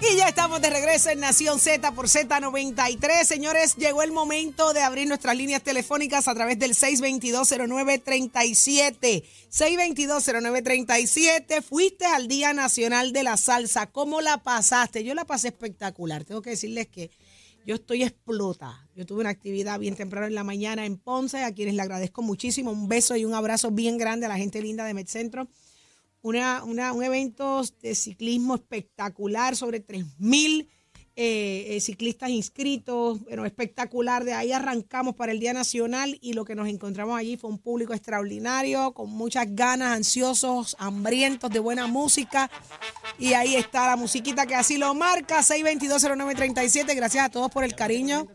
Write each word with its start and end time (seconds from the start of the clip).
Y 0.00 0.16
ya 0.16 0.28
estamos 0.28 0.62
de 0.62 0.70
regreso 0.70 1.10
en 1.10 1.18
Nación 1.18 1.58
Z 1.58 1.90
por 1.92 2.06
Z93. 2.06 3.24
Señores, 3.24 3.74
llegó 3.74 4.04
el 4.04 4.12
momento 4.12 4.72
de 4.72 4.80
abrir 4.80 5.08
nuestras 5.08 5.36
líneas 5.36 5.64
telefónicas 5.64 6.28
a 6.28 6.36
través 6.36 6.56
del 6.56 6.76
6220937. 6.76 9.24
6220937. 9.50 11.62
Fuiste 11.62 12.06
al 12.06 12.28
Día 12.28 12.52
Nacional 12.52 13.12
de 13.12 13.24
la 13.24 13.36
Salsa. 13.36 13.86
¿Cómo 13.86 14.20
la 14.20 14.38
pasaste? 14.38 15.02
Yo 15.02 15.14
la 15.14 15.24
pasé 15.24 15.48
espectacular. 15.48 16.24
Tengo 16.24 16.42
que 16.42 16.50
decirles 16.50 16.86
que 16.86 17.10
yo 17.66 17.74
estoy 17.74 18.04
explota. 18.04 18.86
Yo 18.94 19.04
tuve 19.04 19.22
una 19.22 19.30
actividad 19.30 19.80
bien 19.80 19.96
temprano 19.96 20.28
en 20.28 20.36
la 20.36 20.44
mañana 20.44 20.86
en 20.86 20.96
Ponce, 20.96 21.42
a 21.42 21.52
quienes 21.52 21.74
le 21.74 21.82
agradezco 21.82 22.22
muchísimo. 22.22 22.70
Un 22.70 22.86
beso 22.86 23.16
y 23.16 23.24
un 23.24 23.34
abrazo 23.34 23.72
bien 23.72 23.98
grande 23.98 24.26
a 24.26 24.28
la 24.28 24.36
gente 24.36 24.62
linda 24.62 24.84
de 24.84 24.94
MedCentro 24.94 25.48
una, 26.22 26.64
una, 26.64 26.92
un 26.92 27.02
evento 27.02 27.62
de 27.82 27.94
ciclismo 27.94 28.54
espectacular, 28.54 29.56
sobre 29.56 29.86
3.000 29.86 30.68
eh, 31.20 31.74
eh, 31.74 31.80
ciclistas 31.80 32.30
inscritos, 32.30 33.20
bueno, 33.24 33.44
espectacular. 33.44 34.22
De 34.22 34.34
ahí 34.34 34.52
arrancamos 34.52 35.16
para 35.16 35.32
el 35.32 35.40
Día 35.40 35.52
Nacional 35.52 36.16
y 36.20 36.34
lo 36.34 36.44
que 36.44 36.54
nos 36.54 36.68
encontramos 36.68 37.18
allí 37.18 37.36
fue 37.36 37.50
un 37.50 37.58
público 37.58 37.92
extraordinario, 37.92 38.92
con 38.92 39.10
muchas 39.10 39.52
ganas, 39.52 39.96
ansiosos, 39.96 40.76
hambrientos 40.78 41.50
de 41.50 41.58
buena 41.58 41.88
música. 41.88 42.48
Y 43.18 43.32
ahí 43.32 43.56
está 43.56 43.88
la 43.88 43.96
musiquita 43.96 44.46
que 44.46 44.54
así 44.54 44.76
lo 44.76 44.94
marca, 44.94 45.40
6220937. 45.40 46.94
Gracias 46.94 47.24
a 47.24 47.30
todos 47.30 47.50
por 47.50 47.64
el 47.64 47.74
cariño. 47.74 48.28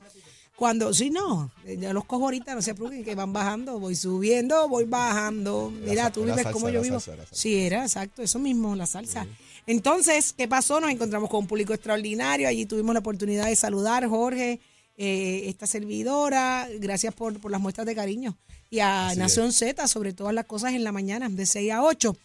Cuando, 0.56 0.94
sí, 0.94 1.10
no, 1.10 1.52
ya 1.66 1.94
los 1.94 2.06
cojo 2.06 2.26
ahorita, 2.26 2.54
no 2.54 2.62
se 2.62 2.76
preocupen, 2.76 3.04
que 3.04 3.16
van 3.16 3.34
bajando, 3.34 3.80
voy 3.80 3.96
subiendo, 3.96 4.68
voy 4.68 4.84
bajando. 4.84 5.72
Mira, 5.84 6.12
tú 6.12 6.26
vives 6.26 6.46
como 6.48 6.70
yo 6.70 6.82
vivo. 6.82 7.00
Sí, 7.32 7.56
era 7.56 7.84
exacto, 7.84 8.22
eso 8.22 8.38
mismo, 8.38 8.76
la 8.76 8.86
salsa. 8.86 9.26
Entonces, 9.66 10.32
¿qué 10.34 10.48
pasó? 10.48 10.80
Nos 10.80 10.92
encontramos 10.92 11.30
con 11.30 11.40
un 11.42 11.48
público 11.48 11.74
extraordinario, 11.74 12.48
allí 12.48 12.68
tuvimos 12.68 12.94
la 12.94 13.00
oportunidad 13.00 13.48
de 13.48 13.56
saludar, 13.56 14.08
Jorge, 14.08 14.60
eh, 14.96 15.44
esta 15.48 15.66
servidora, 15.66 16.68
gracias 16.80 17.16
por, 17.16 17.40
por, 17.40 17.50
las 17.50 17.60
muestras 17.60 17.88
de 17.88 17.96
cariño. 17.96 18.38
Y 18.70 18.80
a 18.80 19.16
Nación 19.16 19.54
Z, 19.54 19.88
sobre 19.88 20.14
todas 20.14 20.36
las 20.36 20.46
cosas 20.46 20.74
en 20.74 20.84
la 20.84 20.92
mañana, 20.92 21.30
de 21.30 21.48
6 21.48 21.72
a 21.72 21.84
8. 21.84 22.16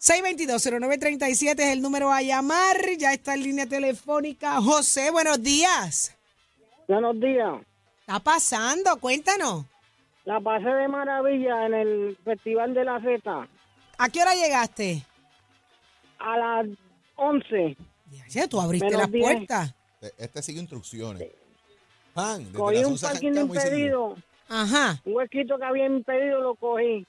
622-0937 0.00 1.60
es 1.60 1.72
el 1.72 1.82
número 1.82 2.10
a 2.12 2.22
llamar, 2.22 2.76
ya 2.98 3.12
está 3.12 3.34
en 3.34 3.42
línea 3.42 3.66
telefónica. 3.66 4.60
José, 4.62 5.10
buenos 5.10 5.42
días. 5.42 6.12
Buenos 6.88 7.20
días 7.20 7.60
está 8.04 8.20
pasando? 8.20 9.00
Cuéntanos. 9.00 9.64
La 10.24 10.38
pasé 10.40 10.68
de 10.68 10.88
maravilla 10.88 11.66
en 11.66 11.74
el 11.74 12.18
Festival 12.22 12.74
de 12.74 12.84
la 12.84 13.00
Z. 13.00 13.48
¿A 13.98 14.08
qué 14.10 14.20
hora 14.20 14.34
llegaste? 14.34 15.02
A 16.18 16.36
las 16.36 16.66
11. 17.16 17.76
Ya, 18.28 18.46
tú 18.46 18.60
abriste 18.60 18.90
las 18.90 19.08
puertas. 19.08 19.74
Este 20.18 20.42
sigue 20.42 20.60
instrucciones. 20.60 21.28
Pan, 22.12 22.44
cogí 22.52 22.84
un 22.84 22.98
parking 22.98 23.32
impedido. 23.32 24.16
Ajá. 24.48 25.00
Un 25.04 25.14
huequito 25.14 25.58
que 25.58 25.64
había 25.64 25.86
impedido 25.86 26.40
lo 26.40 26.54
cogí. 26.54 27.06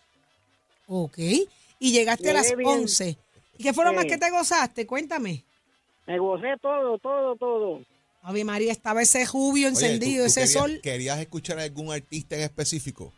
Ok. 0.87 1.17
Y 1.80 1.91
llegaste 1.91 2.31
a 2.31 2.33
las 2.33 2.53
11. 2.63 3.17
¿Y 3.57 3.63
qué 3.63 3.73
fue 3.73 3.85
lo 3.85 3.93
más 3.93 4.05
que 4.05 4.17
te 4.17 4.31
gozaste? 4.31 4.87
Cuéntame. 4.87 5.43
Me 6.07 6.19
gocé 6.19 6.55
todo, 6.61 6.97
todo, 6.99 7.35
todo. 7.35 7.81
Ave 8.27 8.43
María, 8.43 8.71
estaba 8.71 9.03
ese 9.03 9.23
jubio 9.27 9.67
encendido, 9.67 10.25
ese 10.25 10.47
sol. 10.47 10.79
¿Querías 10.81 11.19
escuchar 11.19 11.59
a 11.59 11.63
algún 11.63 11.93
artista 11.93 12.35
en 12.35 12.41
específico? 12.41 13.13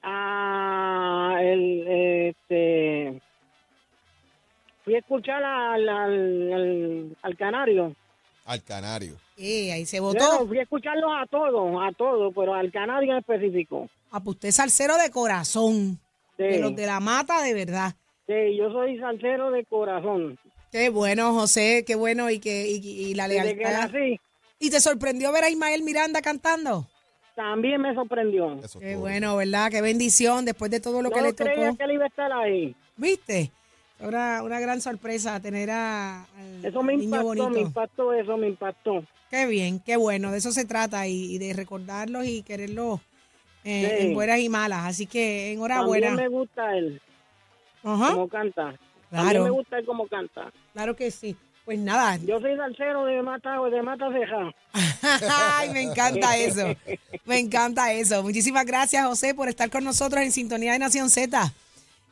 Ah, 0.00 1.40
el, 1.42 2.30
este, 2.30 3.20
fui 4.84 4.94
a 4.94 4.98
escuchar 5.00 5.42
al, 5.42 5.88
al, 5.88 7.36
canario. 7.36 7.96
Al 8.44 8.62
canario. 8.62 9.16
Sí, 9.36 9.72
ahí 9.72 9.86
se 9.86 9.98
votó. 9.98 10.46
fui 10.46 10.60
a 10.60 10.62
escucharlos 10.62 11.10
a 11.20 11.26
todos, 11.26 11.82
a 11.82 11.90
todos, 11.90 12.32
pero 12.32 12.54
al 12.54 12.70
canario 12.70 13.14
en 13.14 13.18
específico. 13.18 13.88
Ah, 14.12 14.20
pues 14.22 14.36
usted 14.36 14.50
es 14.50 14.54
salsero 14.54 14.98
de 14.98 15.10
corazón. 15.10 15.98
De 16.38 16.60
los 16.60 16.76
de 16.76 16.86
la 16.86 17.00
mata, 17.00 17.42
de 17.42 17.54
verdad. 17.54 17.96
Sí, 18.28 18.56
yo 18.56 18.70
soy 18.70 19.00
salsero 19.00 19.50
de 19.50 19.64
corazón. 19.64 20.38
Qué 20.72 20.88
bueno, 20.88 21.34
José, 21.34 21.84
qué 21.86 21.94
bueno 21.94 22.30
y 22.30 22.38
que 22.38 22.66
y, 22.66 23.12
la 23.12 23.28
lealtad. 23.28 23.90
¿Y 24.58 24.70
te 24.70 24.80
sorprendió 24.80 25.30
ver 25.30 25.44
a 25.44 25.50
Ismael 25.50 25.82
Miranda 25.82 26.22
cantando? 26.22 26.86
También 27.36 27.78
me 27.82 27.94
sorprendió. 27.94 28.58
qué 28.80 28.96
bueno, 28.96 29.36
¿verdad? 29.36 29.70
Qué 29.70 29.82
bendición 29.82 30.46
después 30.46 30.70
de 30.70 30.80
todo 30.80 31.02
lo 31.02 31.10
que 31.10 31.20
le 31.20 31.34
tocó. 31.34 31.76
que 31.76 31.84
él 31.84 31.90
iba 31.92 32.04
a 32.04 32.08
estar 32.08 32.32
ahí. 32.32 32.74
¿Viste? 32.96 33.52
Una, 34.00 34.42
una 34.42 34.60
gran 34.60 34.80
sorpresa 34.80 35.38
tener 35.40 35.70
a, 35.70 36.26
Eso 36.62 36.82
me 36.82 36.94
impactó, 36.94 37.50
me 37.50 37.60
impactó, 37.60 38.12
eso 38.14 38.36
me 38.38 38.48
impactó. 38.48 39.04
Qué 39.30 39.46
bien, 39.46 39.78
qué 39.78 39.96
bueno, 39.96 40.32
de 40.32 40.38
eso 40.38 40.52
se 40.52 40.64
trata 40.64 41.06
y, 41.06 41.36
de 41.36 41.52
recordarlos 41.52 42.26
y 42.26 42.42
quererlos 42.42 43.00
eh, 43.62 43.98
en 44.00 44.14
buenas 44.14 44.38
y 44.40 44.48
malas. 44.48 44.86
Así 44.86 45.06
que 45.06 45.52
enhorabuena. 45.52 46.08
También 46.08 46.30
me 46.30 46.36
gusta 46.36 46.76
él, 46.76 47.00
Ajá. 47.84 48.12
como 48.12 48.28
canta. 48.28 48.74
Claro. 49.12 49.28
A 49.28 49.32
mí 49.32 49.40
me 49.40 49.50
gusta 49.50 49.78
él 49.78 49.84
como 49.84 50.06
canta. 50.08 50.50
Claro 50.72 50.96
que 50.96 51.10
sí. 51.10 51.36
Pues 51.66 51.78
nada. 51.78 52.16
Yo 52.16 52.40
soy 52.40 52.56
salsero 52.56 53.04
de 53.04 53.22
Mata, 53.22 53.60
de 53.60 53.82
Mata 53.82 54.10
Ceja. 54.10 54.52
Ay, 55.30 55.68
me 55.70 55.82
encanta 55.82 56.36
eso. 56.38 56.74
Me 57.26 57.38
encanta 57.38 57.92
eso. 57.92 58.22
Muchísimas 58.22 58.64
gracias, 58.64 59.06
José, 59.06 59.34
por 59.34 59.50
estar 59.50 59.70
con 59.70 59.84
nosotros 59.84 60.22
en 60.22 60.32
Sintonía 60.32 60.72
de 60.72 60.78
Nación 60.78 61.10
Z 61.10 61.52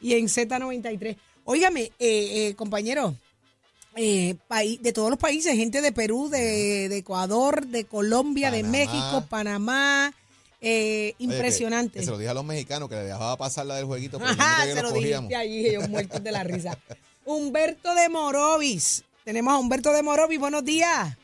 y 0.00 0.14
en 0.14 0.26
Z93. 0.26 1.16
Óigame, 1.44 1.84
eh, 1.84 1.90
eh, 1.98 2.54
compañero, 2.54 3.14
eh, 3.96 4.36
de 4.80 4.92
todos 4.92 5.08
los 5.08 5.18
países, 5.18 5.56
gente 5.56 5.80
de 5.80 5.92
Perú, 5.92 6.28
de, 6.28 6.94
Ecuador, 6.98 7.66
de 7.66 7.86
Colombia, 7.86 8.50
de 8.50 8.62
México, 8.62 9.24
Panamá. 9.28 10.12
Impresionante. 11.18 12.02
se 12.02 12.10
lo 12.10 12.18
dije 12.18 12.30
a 12.30 12.34
los 12.34 12.44
mexicanos 12.44 12.88
que 12.88 12.94
le 12.96 13.04
dejaba 13.04 13.36
pasar 13.36 13.66
la 13.66 13.76
del 13.76 13.86
jueguito. 13.86 14.18
Pero 14.64 14.74
se 14.74 14.82
lo 14.82 14.92
dijiste 14.92 15.36
allí, 15.36 15.66
ellos 15.66 15.88
muertos 15.90 16.22
de 16.22 16.32
la 16.32 16.44
risa. 16.44 16.78
Humberto 17.24 17.94
de 17.94 18.08
Morovis. 18.08 19.04
Tenemos 19.24 19.54
a 19.54 19.58
Humberto 19.58 19.92
de 19.92 20.02
Morovis. 20.02 20.40
Buenos 20.40 20.64
días. 20.64 21.16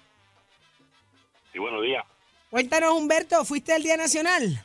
Sí, 1.52 1.58
buenos 1.58 1.82
días. 1.82 2.04
Cuéntanos, 2.50 2.92
Humberto, 2.94 3.44
¿fuiste 3.44 3.72
al 3.72 3.82
Día 3.82 3.96
Nacional? 3.96 4.64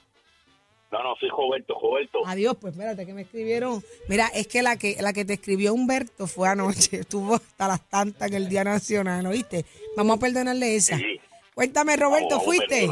No, 0.92 1.02
no, 1.02 1.16
soy 1.16 1.30
Roberto, 1.30 1.78
Roberto. 1.82 2.20
Adiós, 2.26 2.58
pues 2.60 2.74
espérate, 2.74 3.06
que 3.06 3.14
me 3.14 3.22
escribieron. 3.22 3.82
Mira, 4.10 4.28
es 4.28 4.48
que 4.48 4.62
la 4.62 4.76
que 4.76 4.98
la 5.00 5.14
que 5.14 5.24
te 5.24 5.34
escribió 5.34 5.74
Humberto 5.74 6.28
fue 6.28 6.50
anoche. 6.50 6.98
Estuvo 7.02 7.36
hasta 7.36 7.70
las 7.70 7.88
tantas 7.88 8.28
en 8.28 8.34
el 8.34 8.50
Día 8.50 8.66
Nacional, 8.66 9.26
¿oíste? 9.26 9.66
Vamos 9.96 10.18
a 10.18 10.20
perdonarle 10.20 10.76
esa. 10.76 10.98
Sí. 10.98 11.20
Cuéntame, 11.56 11.96
Roberto, 11.96 12.42
¿fuiste? 12.42 12.90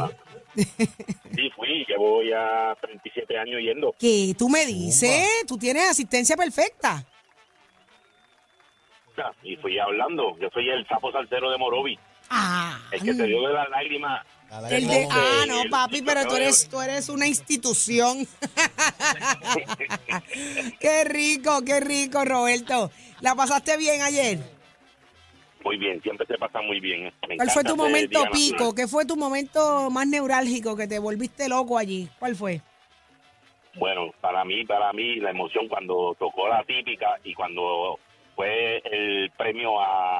Sí, 0.54 1.50
fui, 1.56 1.84
llevo 1.88 2.22
ya 2.22 2.76
37 2.80 3.38
años 3.38 3.60
yendo. 3.60 3.94
¿Qué? 3.98 4.34
¿Tú 4.36 4.48
me 4.48 4.66
dices? 4.66 5.28
¿Tú 5.46 5.56
tienes 5.56 5.90
asistencia 5.90 6.36
perfecta? 6.36 7.06
y 9.42 9.56
fui 9.56 9.78
hablando. 9.78 10.36
Yo 10.38 10.48
soy 10.52 10.68
el 10.70 10.86
sapo 10.88 11.12
salsero 11.12 11.50
de 11.50 11.58
Morovi. 11.58 11.98
Ah. 12.30 12.78
El 12.92 13.02
que 13.02 13.14
te 13.14 13.24
dio 13.24 13.46
de 13.46 13.52
la 13.52 13.68
lágrima. 13.68 14.24
El 14.68 14.86
de, 14.86 15.08
ah, 15.10 15.44
no, 15.46 15.62
papi, 15.70 16.02
pero 16.02 16.26
tú 16.26 16.36
eres, 16.36 16.68
tú 16.68 16.80
eres 16.80 17.08
una 17.08 17.26
institución. 17.26 18.18
qué 20.80 21.04
rico, 21.04 21.62
qué 21.64 21.80
rico, 21.80 22.24
Roberto. 22.24 22.90
¿La 23.20 23.34
pasaste 23.34 23.76
bien 23.76 24.02
ayer? 24.02 24.38
Muy 25.64 25.76
bien, 25.76 26.00
siempre 26.02 26.26
se 26.26 26.38
pasa 26.38 26.60
muy 26.62 26.80
bien. 26.80 27.06
¿eh? 27.06 27.12
¿Cuál 27.36 27.50
fue 27.50 27.64
tu 27.64 27.76
momento 27.76 28.22
pico? 28.32 28.74
¿Qué 28.74 28.86
fue 28.88 29.04
tu 29.04 29.16
momento 29.16 29.90
más 29.90 30.06
neurálgico 30.06 30.76
que 30.76 30.86
te 30.86 30.98
volviste 30.98 31.48
loco 31.48 31.76
allí? 31.76 32.08
¿Cuál 32.18 32.34
fue? 32.34 32.60
Bueno, 33.74 34.10
para 34.20 34.44
mí, 34.44 34.64
para 34.64 34.92
mí, 34.92 35.16
la 35.16 35.30
emoción 35.30 35.68
cuando 35.68 36.16
tocó 36.18 36.48
la 36.48 36.64
típica 36.64 37.18
y 37.22 37.34
cuando 37.34 37.98
fue 38.34 38.82
el 38.84 39.30
premio 39.36 39.80
a, 39.80 40.18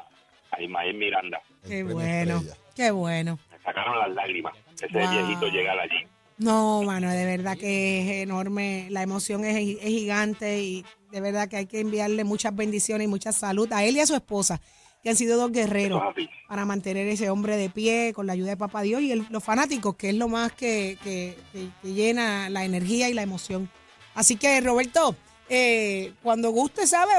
a 0.50 0.62
Ismael 0.62 0.94
Miranda. 0.94 1.40
Qué 1.66 1.82
bueno, 1.82 2.42
qué 2.76 2.90
bueno. 2.90 3.38
Me 3.50 3.58
sacaron 3.62 3.98
las 3.98 4.10
lágrimas, 4.10 4.54
ese 4.74 4.88
viejito 4.88 5.46
llegar 5.48 5.78
allí. 5.78 6.06
No, 6.40 6.82
mano, 6.84 7.10
de 7.10 7.26
verdad 7.26 7.58
que 7.58 8.00
es 8.00 8.22
enorme, 8.22 8.86
la 8.88 9.02
emoción 9.02 9.44
es, 9.44 9.58
gigante 9.58 10.62
y 10.62 10.86
de 11.10 11.20
verdad 11.20 11.48
que 11.48 11.58
hay 11.58 11.66
que 11.66 11.80
enviarle 11.80 12.24
muchas 12.24 12.56
bendiciones 12.56 13.04
y 13.04 13.08
mucha 13.08 13.30
salud 13.30 13.70
a 13.74 13.84
él 13.84 13.96
y 13.96 14.00
a 14.00 14.06
su 14.06 14.14
esposa, 14.14 14.58
que 15.02 15.10
han 15.10 15.16
sido 15.16 15.38
dos 15.38 15.52
guerreros 15.52 16.02
para 16.48 16.64
mantener 16.64 17.08
ese 17.08 17.30
hombre 17.30 17.56
de 17.56 17.70
pie 17.70 18.12
con 18.14 18.26
la 18.26 18.34
ayuda 18.34 18.50
de 18.50 18.56
Papá 18.56 18.82
Dios 18.82 19.00
y 19.00 19.14
los 19.14 19.42
fanáticos, 19.42 19.96
que 19.96 20.10
es 20.10 20.14
lo 20.14 20.28
más 20.28 20.52
que, 20.52 20.98
que 21.02 21.36
llena 21.82 22.50
la 22.50 22.64
energía 22.64 23.08
y 23.08 23.14
la 23.14 23.22
emoción. 23.22 23.70
Así 24.14 24.36
que, 24.36 24.60
Roberto, 24.60 25.16
eh, 25.48 26.12
cuando 26.22 26.50
guste, 26.50 26.86
¿sabe? 26.86 27.12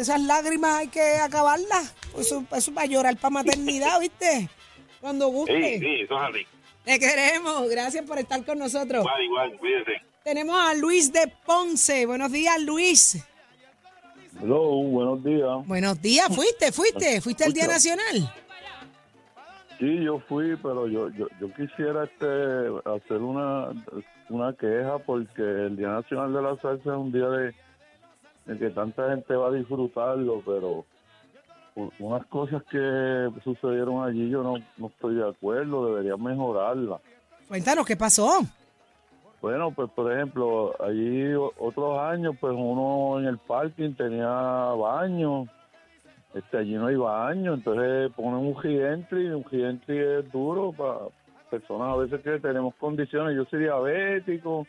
Esas 0.00 0.20
lágrimas 0.20 0.78
hay 0.78 0.88
que 0.88 1.16
acabarlas. 1.18 1.94
Eso, 2.18 2.44
eso 2.52 2.74
para 2.74 2.86
llorar 2.86 3.16
para 3.16 3.30
maternidad, 3.30 4.00
¿viste? 4.00 4.48
Cuando 5.00 5.28
guste. 5.28 5.78
Sí, 5.78 5.80
sí, 5.80 6.00
eso 6.02 6.14
es 6.14 6.30
así. 6.30 6.46
Te 6.84 6.98
queremos. 6.98 7.68
Gracias 7.68 8.04
por 8.04 8.18
estar 8.18 8.44
con 8.44 8.58
nosotros. 8.58 9.04
Igual, 9.04 9.24
igual, 9.24 9.58
cuídese. 9.58 9.92
Tenemos 10.24 10.58
a 10.58 10.74
Luis 10.74 11.12
de 11.12 11.32
Ponce. 11.44 12.04
Buenos 12.06 12.32
días, 12.32 12.60
Luis. 12.60 13.24
Hello, 14.40 14.82
buenos 14.82 15.24
días. 15.24 15.66
Buenos 15.66 16.00
días. 16.02 16.34
¿Fuiste? 16.34 16.72
¿Fuiste? 16.72 17.20
¿Fuiste 17.20 17.44
al 17.44 17.52
Día 17.52 17.66
Nacional? 17.66 18.32
Sí, 19.78 20.02
yo 20.02 20.20
fui, 20.20 20.56
pero 20.56 20.86
yo, 20.88 21.10
yo, 21.10 21.26
yo 21.40 21.52
quisiera 21.54 22.04
este 22.04 22.26
hacer 22.84 23.18
una, 23.18 23.68
una 24.30 24.52
queja 24.54 24.98
porque 24.98 25.42
el 25.42 25.76
Día 25.76 25.88
Nacional 25.88 26.32
de 26.32 26.42
la 26.42 26.56
Salsa 26.60 26.90
es 26.90 26.96
un 26.98 27.12
día 27.12 27.28
de, 27.28 27.54
de 28.46 28.58
que 28.58 28.70
tanta 28.70 29.10
gente 29.10 29.34
va 29.34 29.48
a 29.48 29.52
disfrutarlo, 29.52 30.42
pero 30.46 30.86
unas 31.98 32.26
cosas 32.28 32.62
que 32.70 33.28
sucedieron 33.44 34.02
allí 34.02 34.30
yo 34.30 34.42
no, 34.42 34.54
no 34.78 34.86
estoy 34.86 35.16
de 35.16 35.28
acuerdo, 35.28 35.88
deberían 35.88 36.22
mejorarla. 36.22 36.98
Cuéntanos, 37.48 37.84
¿qué 37.84 37.96
pasó? 37.96 38.40
Bueno, 39.46 39.70
pues 39.70 39.88
por 39.92 40.12
ejemplo, 40.12 40.74
allí 40.80 41.32
otros 41.34 42.00
años, 42.00 42.34
pues 42.40 42.52
uno 42.52 43.20
en 43.20 43.26
el 43.26 43.38
parking 43.38 43.92
tenía 43.92 44.26
baño, 44.26 45.46
este 46.34 46.58
allí 46.58 46.74
no 46.74 46.88
hay 46.88 46.96
baño, 46.96 47.54
entonces 47.54 48.10
ponen 48.16 48.44
un 48.44 48.58
gigante 48.58 49.14
y 49.14 49.28
un 49.28 49.44
gigante 49.44 50.18
es 50.18 50.32
duro 50.32 50.72
para 50.72 50.98
personas 51.48 51.92
a 51.92 51.96
veces 51.96 52.22
que 52.22 52.40
tenemos 52.40 52.74
condiciones, 52.74 53.36
yo 53.36 53.44
soy 53.44 53.60
diabético, 53.60 54.66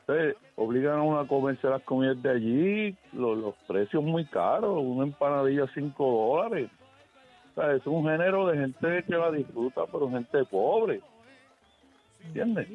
entonces 0.00 0.36
obligan 0.56 1.00
a 1.00 1.02
uno 1.02 1.18
a 1.18 1.28
comerse 1.28 1.68
las 1.68 1.82
comidas 1.82 2.22
de 2.22 2.30
allí, 2.30 2.96
los, 3.12 3.36
los 3.36 3.54
precios 3.68 4.02
muy 4.02 4.24
caros, 4.24 4.78
una 4.82 5.04
empanadilla 5.04 5.66
5 5.74 6.02
dólares. 6.02 6.70
O 7.50 7.60
sea, 7.60 7.74
es 7.74 7.86
un 7.86 8.08
género 8.08 8.46
de 8.46 8.56
gente 8.56 9.04
que 9.06 9.16
la 9.16 9.30
disfruta, 9.30 9.82
pero 9.92 10.08
gente 10.08 10.46
pobre. 10.46 11.02
¿Entiendes? 12.24 12.68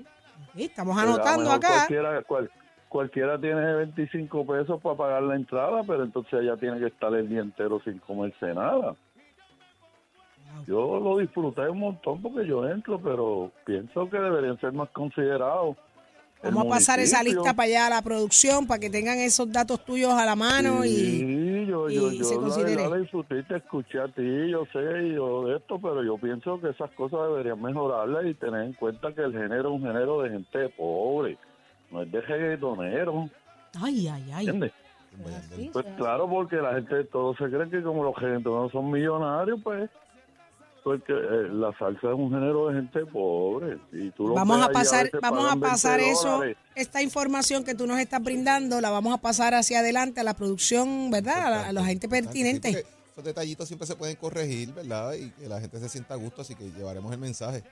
Estamos 0.56 0.98
anotando 0.98 1.52
acá. 1.52 1.86
Cualquiera, 1.88 2.24
cualquiera 2.88 3.40
tiene 3.40 3.74
25 3.76 4.46
pesos 4.46 4.82
para 4.82 4.96
pagar 4.96 5.24
la 5.24 5.36
entrada, 5.36 5.84
pero 5.86 6.04
entonces 6.04 6.42
ella 6.42 6.58
tiene 6.58 6.80
que 6.80 6.88
estar 6.88 7.14
el 7.14 7.30
día 7.30 7.42
entero 7.42 7.80
sin 7.84 8.00
comerse 8.00 8.54
nada. 8.54 8.96
Yo 10.68 11.00
lo 11.00 11.18
disfruté 11.18 11.70
un 11.70 11.80
montón 11.80 12.22
porque 12.22 12.46
yo 12.46 12.68
entro, 12.68 13.00
pero 13.00 13.52
pienso 13.66 14.10
que 14.10 14.18
deberían 14.18 14.60
ser 14.60 14.74
más 14.74 14.90
considerados. 14.90 15.78
Vamos 16.44 16.66
a 16.66 16.70
pasar 16.70 17.00
esa 17.00 17.22
lista 17.22 17.54
para 17.54 17.68
allá 17.68 17.88
a 17.88 17.90
la 17.90 18.02
producción 18.02 18.66
para 18.66 18.80
que 18.80 18.90
tengan 18.90 19.18
esos 19.20 19.52
datos 19.52 19.84
tuyos 19.84 20.14
a 20.14 20.26
la 20.26 20.36
mano 20.36 20.86
y, 20.86 21.22
yo, 21.88 22.10
yo, 22.10 22.12
yo 22.12 22.24
se 22.24 22.36
considere. 22.36 22.90
La, 22.90 22.98
disfruté, 22.98 23.44
te 23.44 23.58
escuché 23.58 24.00
a 24.00 24.08
ti, 24.08 24.50
yo 24.50 24.66
sé 24.74 25.14
yo 25.14 25.46
de 25.46 25.58
esto, 25.58 25.80
pero 25.80 26.04
yo 26.04 26.18
pienso 26.18 26.60
que 26.60 26.70
esas 26.70 26.90
cosas 26.92 27.22
deberían 27.30 27.62
mejorarlas 27.62 28.26
y 28.26 28.34
tener 28.34 28.64
en 28.64 28.74
cuenta 28.74 29.14
que 29.14 29.22
el 29.22 29.32
género 29.32 29.70
es 29.70 29.82
un 29.82 29.84
género 29.84 30.22
de 30.22 30.30
gente 30.32 30.70
pobre, 30.70 31.38
no 31.92 32.02
es 32.02 32.12
de 32.12 32.22
reggaetoneros. 32.22 33.30
Ay, 33.80 34.08
ay, 34.08 34.32
ay. 34.34 34.46
¿Entiendes? 34.48 34.74
Pues 35.72 35.86
claro, 35.98 36.30
porque 36.30 36.58
la 36.58 36.74
gente, 36.74 37.04
todos 37.06 37.38
se 37.38 37.46
creen 37.46 37.70
que 37.70 37.82
como 37.82 38.04
los 38.04 38.16
reggaetoneros 38.16 38.72
son 38.72 38.92
millonarios, 38.92 39.60
pues 39.64 39.90
porque 40.84 41.14
eh, 41.14 41.50
la 41.52 41.72
salsa 41.78 42.10
es 42.10 42.14
un 42.14 42.30
género 42.32 42.68
de 42.68 42.76
gente 42.76 43.06
pobre 43.06 43.78
y 43.92 44.12
tú 44.12 44.34
vamos 44.34 44.62
a 44.62 44.70
pasar 44.70 45.10
vamos 45.22 45.52
a 45.52 45.56
pasar 45.56 46.00
eso 46.00 46.42
esta 46.76 47.02
información 47.02 47.64
que 47.64 47.76
tú 47.76 47.88
nos 47.88 48.00
estás 48.00 48.22
brindando 48.22 48.82
la 48.82 48.90
vamos 48.90 49.14
a 49.14 49.18
pasar 49.18 49.54
hacia 49.54 49.80
adelante 49.80 50.20
a 50.20 50.24
la 50.24 50.34
producción 50.34 51.12
verdad 51.12 51.66
a 51.66 51.72
la, 51.72 51.86
gente 51.86 52.08
pertinente 52.08 52.86
esos 53.12 53.24
detallitos 53.24 53.68
siempre 53.68 53.88
se 53.88 53.96
pueden 53.96 54.16
corregir 54.16 54.74
verdad 54.74 55.14
y 55.14 55.30
que 55.32 55.48
la 55.48 55.60
gente 55.60 55.80
se 55.80 55.90
sienta 55.90 56.14
a 56.14 56.18
gusto 56.18 56.42
así 56.42 56.56
que 56.56 56.72
llevaremos 56.72 57.12
el 57.12 57.20
mensaje 57.20 57.64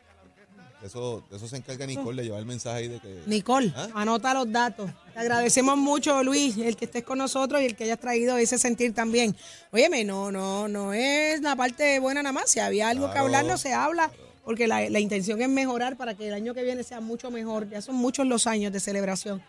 eso, 0.83 1.23
eso 1.31 1.47
se 1.47 1.57
encarga 1.57 1.85
Nicole 1.85 2.21
de 2.21 2.25
llevar 2.25 2.39
el 2.39 2.45
mensaje 2.45 2.77
ahí 2.77 2.87
de 2.87 2.99
que... 2.99 3.21
Nicole, 3.25 3.73
¿Ah? 3.75 3.87
anota 3.95 4.33
los 4.33 4.51
datos. 4.51 4.89
Te 5.13 5.19
agradecemos 5.19 5.77
mucho, 5.77 6.23
Luis, 6.23 6.57
el 6.57 6.75
que 6.75 6.85
estés 6.85 7.03
con 7.03 7.17
nosotros 7.17 7.61
y 7.61 7.65
el 7.65 7.75
que 7.75 7.85
hayas 7.85 7.99
traído 7.99 8.37
ese 8.37 8.57
sentir 8.57 8.93
también. 8.93 9.35
Óyeme, 9.71 10.03
no, 10.03 10.31
no, 10.31 10.67
no 10.67 10.93
es 10.93 11.41
la 11.41 11.55
parte 11.55 11.99
buena 11.99 12.21
nada 12.21 12.33
más. 12.33 12.49
Si 12.49 12.59
había 12.59 12.89
algo 12.89 13.11
que 13.11 13.17
hablar, 13.17 13.45
no 13.45 13.57
se 13.57 13.73
habla, 13.73 14.11
porque 14.45 14.67
la, 14.67 14.99
intención 14.99 15.41
es 15.41 15.49
mejorar 15.49 15.97
para 15.97 16.13
que 16.13 16.27
el 16.27 16.33
año 16.33 16.53
que 16.53 16.63
viene 16.63 16.83
sea 16.83 17.01
mucho 17.01 17.31
mejor. 17.31 17.69
Ya 17.69 17.81
son 17.81 17.95
muchos 17.95 18.27
los 18.27 18.45
años 18.47 18.71
de 18.71 18.79
celebración. 18.79 19.41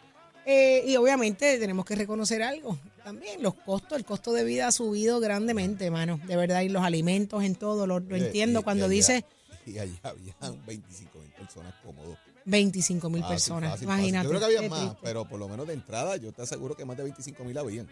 Eh, 0.46 0.84
y 0.86 0.96
obviamente 0.96 1.58
tenemos 1.58 1.84
que 1.84 1.94
reconocer 1.94 2.42
algo 2.42 2.78
también, 3.04 3.42
los 3.42 3.54
costos, 3.54 3.96
el 3.96 4.04
costo 4.04 4.34
de 4.34 4.44
vida 4.44 4.66
ha 4.66 4.70
subido 4.70 5.18
grandemente, 5.18 5.86
hermano, 5.86 6.20
de 6.26 6.36
verdad, 6.36 6.60
y 6.60 6.68
los 6.68 6.82
alimentos 6.82 7.42
en 7.42 7.54
todo, 7.54 7.86
lo, 7.86 7.96
entiendo 8.14 8.62
cuando 8.62 8.86
dice... 8.86 9.24
Y 9.68 9.78
allá 9.78 9.98
habían 10.02 10.66
25 10.66 11.18
mil 11.18 11.30
personas 11.32 11.74
cómodos. 11.84 12.18
25 12.44 13.10
mil 13.10 13.24
personas, 13.24 13.82
imagínate. 13.82 14.24
Yo 14.24 14.30
creo 14.30 14.40
que 14.40 14.56
había 14.56 14.68
más, 14.70 14.96
pero 15.02 15.26
por 15.26 15.38
lo 15.38 15.48
menos 15.48 15.66
de 15.66 15.74
entrada 15.74 16.16
yo 16.16 16.32
te 16.32 16.42
aseguro 16.42 16.74
que 16.74 16.84
más 16.84 16.96
de 16.96 17.02
25 17.04 17.44
mil 17.44 17.58
habían. 17.58 17.88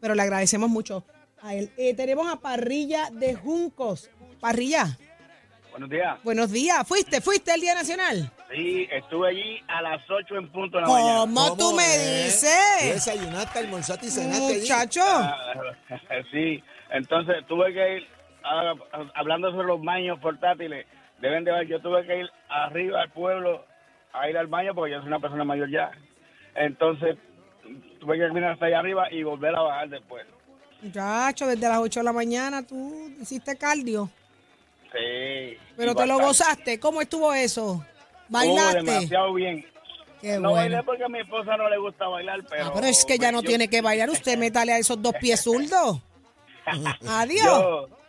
pero 0.00 0.14
le 0.14 0.22
agradecemos 0.22 0.70
mucho 0.70 1.04
a 1.42 1.54
él. 1.54 1.70
Eh, 1.76 1.94
tenemos 1.94 2.30
a 2.32 2.36
Parrilla 2.36 3.10
de 3.10 3.34
Juncos. 3.34 4.10
Parrilla. 4.40 4.98
Buenos 5.70 5.90
días. 5.90 6.22
Buenos 6.24 6.50
días. 6.50 6.86
¿Fuiste? 6.86 7.20
¿Fuiste 7.20 7.54
el 7.54 7.60
Día 7.60 7.74
Nacional? 7.74 8.32
Sí, 8.50 8.88
estuve 8.90 9.28
allí 9.28 9.62
a 9.68 9.82
las 9.82 10.02
8 10.10 10.36
en 10.36 10.48
punto 10.50 10.78
de 10.78 10.82
la 10.82 10.88
mañana. 10.88 11.18
¿Cómo 11.20 11.56
tú 11.56 11.72
me 11.72 11.86
dices? 11.86 12.50
Desayunaste, 12.82 13.58
almorzaste 13.60 14.06
y 14.06 14.10
cenaste 14.10 14.58
Muchacho. 14.58 15.00
sí, 16.32 16.62
entonces 16.90 17.36
tuve 17.46 17.72
que 17.72 17.96
ir 17.98 18.06
ah, 18.42 18.74
hablando 19.14 19.52
sobre 19.52 19.68
los 19.68 19.82
baños 19.82 20.18
portátiles 20.18 20.86
deben 21.20 21.44
de 21.44 21.52
ver, 21.52 21.66
yo 21.66 21.80
tuve 21.80 22.06
que 22.06 22.20
ir 22.20 22.30
arriba 22.48 23.02
al 23.02 23.10
pueblo 23.10 23.64
a 24.12 24.28
ir 24.28 24.36
al 24.36 24.46
baño 24.46 24.74
porque 24.74 24.92
yo 24.92 24.98
soy 24.98 25.08
una 25.08 25.20
persona 25.20 25.44
mayor 25.44 25.70
ya. 25.70 25.90
Entonces, 26.54 27.16
tuve 28.00 28.18
que 28.18 28.38
ir 28.38 28.44
hasta 28.44 28.66
allá 28.66 28.78
arriba 28.80 29.12
y 29.12 29.22
volver 29.22 29.54
a 29.54 29.62
bajar 29.62 29.88
después. 29.88 30.26
Muchacho, 30.82 31.46
desde 31.46 31.68
las 31.68 31.78
8 31.78 32.00
de 32.00 32.04
la 32.04 32.12
mañana 32.12 32.66
tú 32.66 33.12
hiciste 33.20 33.56
cardio. 33.56 34.08
Sí. 34.92 35.56
Pero 35.76 35.94
te 35.94 36.06
lo 36.06 36.18
gozaste. 36.18 36.80
¿Cómo 36.80 37.00
estuvo 37.00 37.32
eso? 37.32 37.84
¿Bailaste? 38.28 38.82
demasiado 38.82 39.34
bien. 39.34 39.64
no 40.40 40.52
bailé 40.52 40.82
porque 40.82 41.04
a 41.04 41.08
mi 41.08 41.20
esposa 41.20 41.56
no 41.56 41.68
le 41.68 41.78
gusta 41.78 42.08
bailar, 42.08 42.40
pero... 42.48 42.66
Ah, 42.66 42.72
pero 42.74 42.86
es 42.86 43.04
que 43.04 43.18
ya 43.18 43.30
no 43.30 43.42
tiene 43.42 43.68
que 43.68 43.82
bailar. 43.82 44.08
Usted 44.10 44.38
métale 44.38 44.72
a 44.72 44.78
esos 44.78 45.00
dos 45.00 45.14
pies 45.20 45.42
zurdos. 45.42 46.00
Adiós 47.08 47.44
yo 47.44 47.99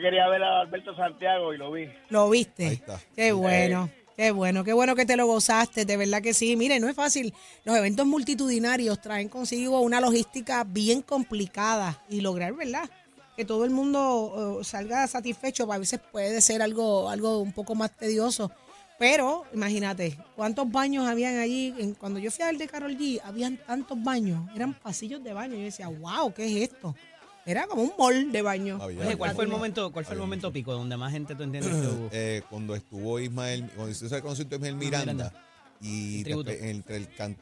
quería 0.00 0.28
ver 0.28 0.42
a 0.42 0.60
Alberto 0.60 0.94
Santiago 0.94 1.52
y 1.54 1.58
lo 1.58 1.72
vi. 1.72 1.88
Lo 2.10 2.30
viste. 2.30 2.82
Qué 3.14 3.32
bueno. 3.32 3.90
Qué 4.18 4.32
bueno, 4.32 4.64
qué 4.64 4.72
bueno 4.72 4.96
que 4.96 5.06
te 5.06 5.16
lo 5.16 5.26
gozaste, 5.26 5.84
de 5.84 5.96
verdad 5.96 6.20
que 6.20 6.34
sí. 6.34 6.56
Mire, 6.56 6.80
no 6.80 6.88
es 6.88 6.96
fácil. 6.96 7.32
Los 7.62 7.76
eventos 7.76 8.04
multitudinarios 8.04 9.00
traen 9.00 9.28
consigo 9.28 9.80
una 9.80 10.00
logística 10.00 10.64
bien 10.64 11.02
complicada 11.02 12.02
y 12.10 12.20
lograr, 12.20 12.52
¿verdad? 12.54 12.90
Que 13.36 13.44
todo 13.44 13.64
el 13.64 13.70
mundo 13.70 14.58
uh, 14.58 14.64
salga 14.64 15.06
satisfecho, 15.06 15.72
a 15.72 15.78
veces 15.78 16.00
puede 16.10 16.40
ser 16.40 16.62
algo, 16.62 17.08
algo 17.08 17.38
un 17.38 17.52
poco 17.52 17.76
más 17.76 17.96
tedioso. 17.96 18.50
Pero 18.98 19.44
imagínate, 19.54 20.18
¿cuántos 20.34 20.68
baños 20.68 21.06
habían 21.06 21.38
allí? 21.38 21.94
cuando 22.00 22.18
yo 22.18 22.32
fui 22.32 22.44
al 22.44 22.58
de 22.58 22.66
Carol 22.66 22.98
G, 22.98 23.20
habían 23.22 23.56
tantos 23.58 24.02
baños, 24.02 24.40
eran 24.56 24.74
pasillos 24.74 25.22
de 25.22 25.32
baño. 25.32 25.54
Yo 25.54 25.62
decía, 25.62 25.86
wow, 25.86 26.34
¿qué 26.34 26.44
es 26.44 26.72
esto? 26.72 26.96
Era 27.46 27.66
como 27.66 27.82
un 27.82 27.92
mall 27.98 28.30
de 28.32 28.42
baño. 28.42 28.78
¿cuál 29.16 29.34
fue 29.34 29.44
el 29.44 29.50
momento, 29.50 29.90
cuál 29.92 30.04
fue 30.04 30.14
el 30.14 30.20
momento 30.20 30.52
pico 30.52 30.72
donde 30.72 30.96
más 30.96 31.12
gente 31.12 31.34
tú 31.34 31.42
entiendes 31.42 31.72
que 31.74 31.86
hubo? 31.86 32.08
Eh, 32.12 32.42
cuando 32.50 32.74
estuvo 32.74 33.20
Ismael, 33.20 33.70
cuando 33.74 33.90
hizo 33.90 34.14
el 34.14 34.22
concierto 34.22 34.58
de 34.58 34.68
Ismael 34.68 34.74
Miranda, 34.76 35.32
y 35.80 36.28
entre, 36.30 36.70
el 36.70 36.84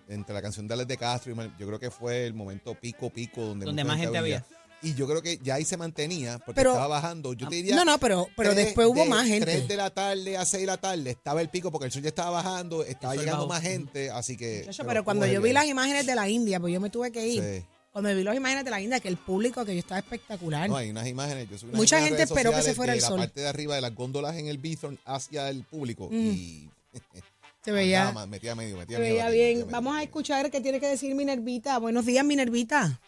entre 0.09 0.35
la 0.35 0.43
canción 0.43 0.69
de 0.69 0.75
Alex 0.75 0.89
de 0.89 0.97
Castro, 0.97 1.35
yo 1.59 1.67
creo 1.67 1.79
que 1.79 1.91
fue 1.91 2.27
el 2.27 2.35
momento 2.35 2.75
pico 2.75 3.11
pico 3.11 3.43
donde, 3.43 3.65
donde 3.65 3.85
más 3.85 3.99
gente 3.99 4.19
había. 4.19 4.45
Y 4.83 4.95
yo 4.95 5.07
creo 5.09 5.23
que 5.23 5.39
ya 5.39 5.55
ahí 5.55 5.65
se 5.65 5.77
mantenía 5.77 6.39
porque 6.39 6.61
estaba 6.61 6.87
bajando. 6.87 7.33
Yo 7.33 7.49
te 7.49 7.57
diría. 7.57 7.75
No, 7.75 7.85
no, 7.85 7.99
pero, 7.99 8.29
pero 8.37 8.55
después 8.55 8.87
hubo 8.87 9.07
más 9.07 9.27
gente. 9.27 9.47
3 9.47 9.69
de 9.69 9.77
la 9.77 9.91
tarde 9.91 10.37
a 10.37 10.45
6 10.45 10.61
de 10.61 10.67
la 10.67 10.77
tarde 10.77 11.11
estaba 11.11 11.41
el 11.41 11.49
pico 11.49 11.73
porque 11.73 11.87
el 11.87 11.93
sol 11.93 12.03
ya 12.03 12.11
estaba 12.11 12.31
bajando, 12.31 12.85
estaba 12.85 13.17
llegando 13.17 13.47
más 13.47 13.63
gente. 13.63 14.11
Así 14.11 14.37
que. 14.37 14.69
pero, 14.87 15.03
cuando 15.05 15.27
yo 15.27 15.41
vi 15.41 15.53
las 15.53 15.67
imágenes 15.67 16.07
de 16.07 16.15
la 16.15 16.29
India, 16.29 16.61
pues 16.61 16.73
yo 16.73 16.81
me 16.81 16.91
tuve 16.91 17.11
que 17.11 17.27
ir. 17.27 17.43
Sí. 17.43 17.67
Cuando 17.97 18.15
vi 18.15 18.25
las 18.25 18.37
imágenes 18.37 18.63
de 18.63 18.71
la 18.71 18.79
India, 18.79 19.01
que 19.01 19.09
el 19.09 19.17
público 19.17 19.65
que 19.65 19.73
yo 19.73 19.79
estaba 19.79 19.99
espectacular. 19.99 20.69
No, 20.69 20.77
hay 20.77 20.91
unas 20.91 21.07
imágenes. 21.07 21.65
Mucha 21.73 21.99
gente 21.99 22.25
esperó 22.25 22.53
que 22.53 22.61
se 22.61 22.75
fuera 22.75 22.93
el 22.93 23.01
sol. 23.01 23.19
La 23.19 23.23
parte 23.23 23.41
de 23.41 23.49
arriba 23.49 23.75
de 23.75 23.81
las 23.81 23.95
góndolas 23.95 24.37
en 24.37 24.49
el 24.49 24.59
Bithorn 24.59 24.99
hacia 25.07 25.49
el 25.49 25.63
público. 25.63 26.11
Y. 26.13 26.69
Se 27.63 27.73
veía. 27.73 28.13
metía 28.29 28.55
medio, 28.55 28.77
metía 28.77 28.99
se 28.99 29.03
veía 29.03 29.31
bien. 29.31 29.67
Vamos 29.71 29.97
a 29.97 30.03
escuchar 30.03 30.51
qué 30.51 30.61
tiene 30.61 30.79
que 30.79 30.89
decir 30.89 31.15
Minervita. 31.15 31.79
Buenos 31.79 32.05
días, 32.05 32.23
Minervita. 32.25 33.01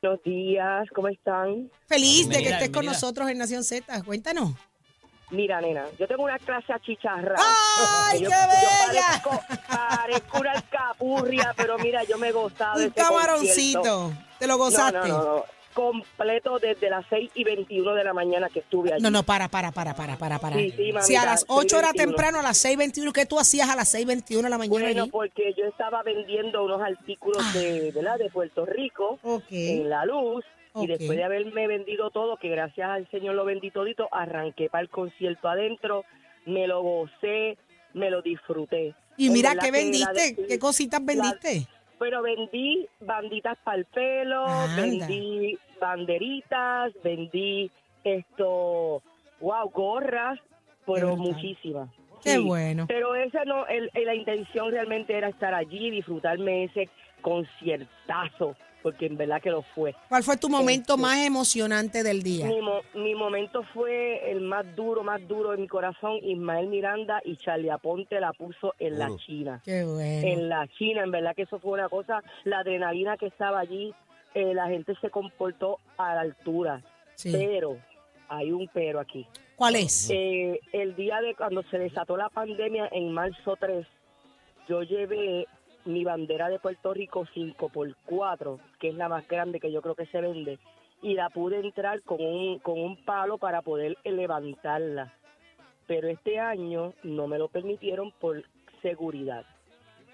Buenos 0.00 0.22
días, 0.22 0.88
¿cómo 0.94 1.08
están? 1.08 1.68
Feliz 1.86 2.28
de 2.28 2.42
que 2.42 2.50
estés 2.50 2.70
con 2.70 2.86
nosotros 2.86 3.28
en 3.28 3.36
Nación 3.36 3.64
Z. 3.64 4.04
Cuéntanos. 4.04 4.52
Mira, 5.30 5.60
nena, 5.60 5.86
yo 5.98 6.06
tengo 6.06 6.22
una 6.22 6.38
clase 6.38 6.72
achicharra. 6.72 7.36
¡Ay, 7.38 8.20
qué 8.20 8.26
bella! 8.26 9.22
parezco, 9.68 10.38
una 10.38 10.52
alcapurria, 10.52 11.54
pero 11.56 11.78
mira, 11.78 12.04
yo 12.04 12.18
me 12.18 12.28
he 12.28 12.32
gozado 12.32 12.82
Un 12.82 12.90
camaroncito. 12.90 14.12
¿Te 14.38 14.46
lo 14.46 14.58
gozaste? 14.58 14.98
No, 14.98 15.06
no, 15.08 15.24
no, 15.24 15.44
Completo 15.72 16.60
desde 16.60 16.88
las 16.88 17.04
6 17.08 17.32
y 17.34 17.42
21 17.42 17.94
de 17.94 18.04
la 18.04 18.12
mañana 18.12 18.48
que 18.48 18.60
estuve 18.60 18.92
allí. 18.92 19.02
No, 19.02 19.10
no, 19.10 19.24
para, 19.24 19.48
para, 19.48 19.72
para, 19.72 19.94
para, 19.94 20.16
para, 20.16 20.38
para. 20.38 20.54
Sí, 20.56 20.72
sí, 20.76 20.92
si 21.00 21.16
a 21.16 21.24
las 21.24 21.44
8 21.48 21.78
era 21.80 21.92
temprano, 21.92 22.38
a 22.38 22.42
las 22.42 22.58
6 22.58 22.74
y 22.74 22.76
21, 22.76 23.12
¿qué 23.12 23.26
tú 23.26 23.40
hacías 23.40 23.68
a 23.68 23.74
las 23.74 23.88
6 23.88 24.04
y 24.04 24.06
21 24.06 24.42
de 24.44 24.50
la 24.50 24.58
mañana 24.58 24.84
Bueno, 24.84 25.06
porque 25.08 25.52
yo 25.56 25.64
estaba 25.64 26.04
vendiendo 26.04 26.62
unos 26.64 26.80
artículos 26.80 27.52
de, 27.54 27.88
ah. 27.90 27.92
¿verdad? 27.92 28.18
de 28.18 28.30
Puerto 28.30 28.64
Rico 28.66 29.18
en 29.50 29.90
la 29.90 30.04
luz 30.04 30.44
y 30.74 30.86
después 30.86 31.16
de 31.16 31.24
haberme 31.24 31.66
vendido 31.66 32.10
todo, 32.10 32.36
que 32.36 32.48
gracias 32.48 32.88
al 32.88 33.10
Señor 33.10 33.34
lo 33.34 33.44
vendí 33.44 33.70
todito, 33.70 34.08
arranqué 34.10 34.68
para 34.68 34.82
el 34.82 34.88
concierto 34.88 35.48
adentro 35.48 36.04
me 36.46 36.66
lo 36.66 36.82
gocé, 36.82 37.56
me 37.92 38.10
lo 38.10 38.22
disfruté. 38.22 38.94
Y 39.16 39.30
mira, 39.30 39.54
¿qué 39.54 39.70
vendiste? 39.70 40.36
¿Qué 40.48 40.58
cositas 40.58 41.04
vendiste? 41.04 41.66
Pero 41.98 42.22
vendí 42.22 42.88
banditas 43.00 43.56
para 43.62 43.78
el 43.78 43.84
pelo, 43.86 44.44
vendí 44.76 45.56
banderitas, 45.80 46.92
vendí 47.02 47.70
esto, 48.02 49.02
wow, 49.40 49.70
gorras, 49.70 50.40
pero 50.86 51.16
muchísimas. 51.16 51.88
Qué 52.22 52.38
bueno. 52.38 52.86
Pero 52.88 53.14
esa 53.14 53.44
no, 53.44 53.66
el, 53.66 53.90
la 53.94 54.14
intención 54.14 54.70
realmente 54.70 55.16
era 55.16 55.28
estar 55.28 55.54
allí, 55.54 55.90
disfrutarme 55.90 56.64
ese 56.64 56.88
conciertazo, 57.20 58.56
porque 58.84 59.06
en 59.06 59.16
verdad 59.16 59.40
que 59.40 59.50
lo 59.50 59.62
fue. 59.62 59.96
¿Cuál 60.10 60.22
fue 60.22 60.36
tu 60.36 60.50
momento 60.50 60.92
este, 60.92 61.02
más 61.02 61.16
emocionante 61.24 62.02
del 62.02 62.22
día? 62.22 62.46
Mi, 62.46 62.60
mi, 63.00 63.14
momento 63.14 63.62
fue 63.72 64.30
el 64.30 64.42
más 64.42 64.76
duro, 64.76 65.02
más 65.02 65.26
duro 65.26 65.52
de 65.52 65.56
mi 65.56 65.66
corazón. 65.66 66.18
Ismael 66.22 66.66
Miranda 66.66 67.22
y 67.24 67.38
Charlie 67.38 67.70
Aponte 67.70 68.20
la 68.20 68.34
puso 68.34 68.74
en 68.78 68.98
la 68.98 69.08
China. 69.16 69.62
Qué 69.64 69.84
bueno. 69.84 70.28
En 70.28 70.50
la 70.50 70.68
China, 70.76 71.02
en 71.02 71.10
verdad 71.10 71.34
que 71.34 71.44
eso 71.44 71.58
fue 71.60 71.72
una 71.72 71.88
cosa, 71.88 72.22
la 72.44 72.58
adrenalina 72.58 73.16
que 73.16 73.28
estaba 73.28 73.58
allí, 73.58 73.94
eh, 74.34 74.52
la 74.52 74.68
gente 74.68 74.94
se 75.00 75.08
comportó 75.08 75.78
a 75.96 76.14
la 76.14 76.20
altura. 76.20 76.82
Pero, 77.22 77.78
hay 78.28 78.52
un 78.52 78.68
pero 78.68 79.00
aquí. 79.00 79.26
¿Cuál 79.56 79.76
es? 79.76 80.10
Eh, 80.10 80.60
el 80.74 80.94
día 80.94 81.22
de 81.22 81.34
cuando 81.34 81.62
se 81.70 81.78
desató 81.78 82.18
la 82.18 82.28
pandemia 82.28 82.90
en 82.92 83.14
marzo 83.14 83.56
3, 83.58 83.86
yo 84.68 84.82
llevé 84.82 85.46
mi 85.84 86.04
bandera 86.04 86.48
de 86.48 86.58
Puerto 86.58 86.94
Rico 86.94 87.26
5 87.32 87.68
por 87.68 87.94
4 88.06 88.58
que 88.78 88.88
es 88.88 88.94
la 88.94 89.08
más 89.08 89.26
grande 89.28 89.60
que 89.60 89.72
yo 89.72 89.82
creo 89.82 89.94
que 89.94 90.06
se 90.06 90.20
vende, 90.20 90.58
y 91.02 91.14
la 91.14 91.28
pude 91.28 91.60
entrar 91.60 92.02
con 92.02 92.20
un, 92.20 92.58
con 92.60 92.80
un 92.80 92.96
palo 93.04 93.38
para 93.38 93.62
poder 93.62 93.98
levantarla. 94.04 95.12
Pero 95.86 96.08
este 96.08 96.38
año 96.38 96.94
no 97.02 97.26
me 97.26 97.38
lo 97.38 97.48
permitieron 97.48 98.10
por 98.12 98.42
seguridad. 98.80 99.44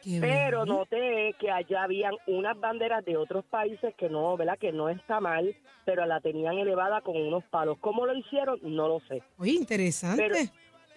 Pero 0.03 0.65
noté 0.65 1.35
que 1.39 1.51
allá 1.51 1.83
habían 1.83 2.15
unas 2.27 2.59
banderas 2.59 3.05
de 3.05 3.17
otros 3.17 3.45
países 3.45 3.95
que 3.97 4.09
no, 4.09 4.37
¿verdad? 4.37 4.59
Que 4.59 4.73
no 4.73 4.89
está 4.89 5.21
mal, 5.21 5.55
pero 5.85 6.07
la 6.07 6.21
tenían 6.21 6.59
elevada 6.59 7.03
con 7.03 7.17
unos 7.17 7.45
palos. 7.45 7.79
¿Cómo 7.79 8.07
lo 8.07 8.15
hicieron? 8.15 8.59
No 8.63 8.89
lo 8.89 9.01
sé. 9.01 9.23
Oye, 9.39 9.53
interesante. 9.53 10.51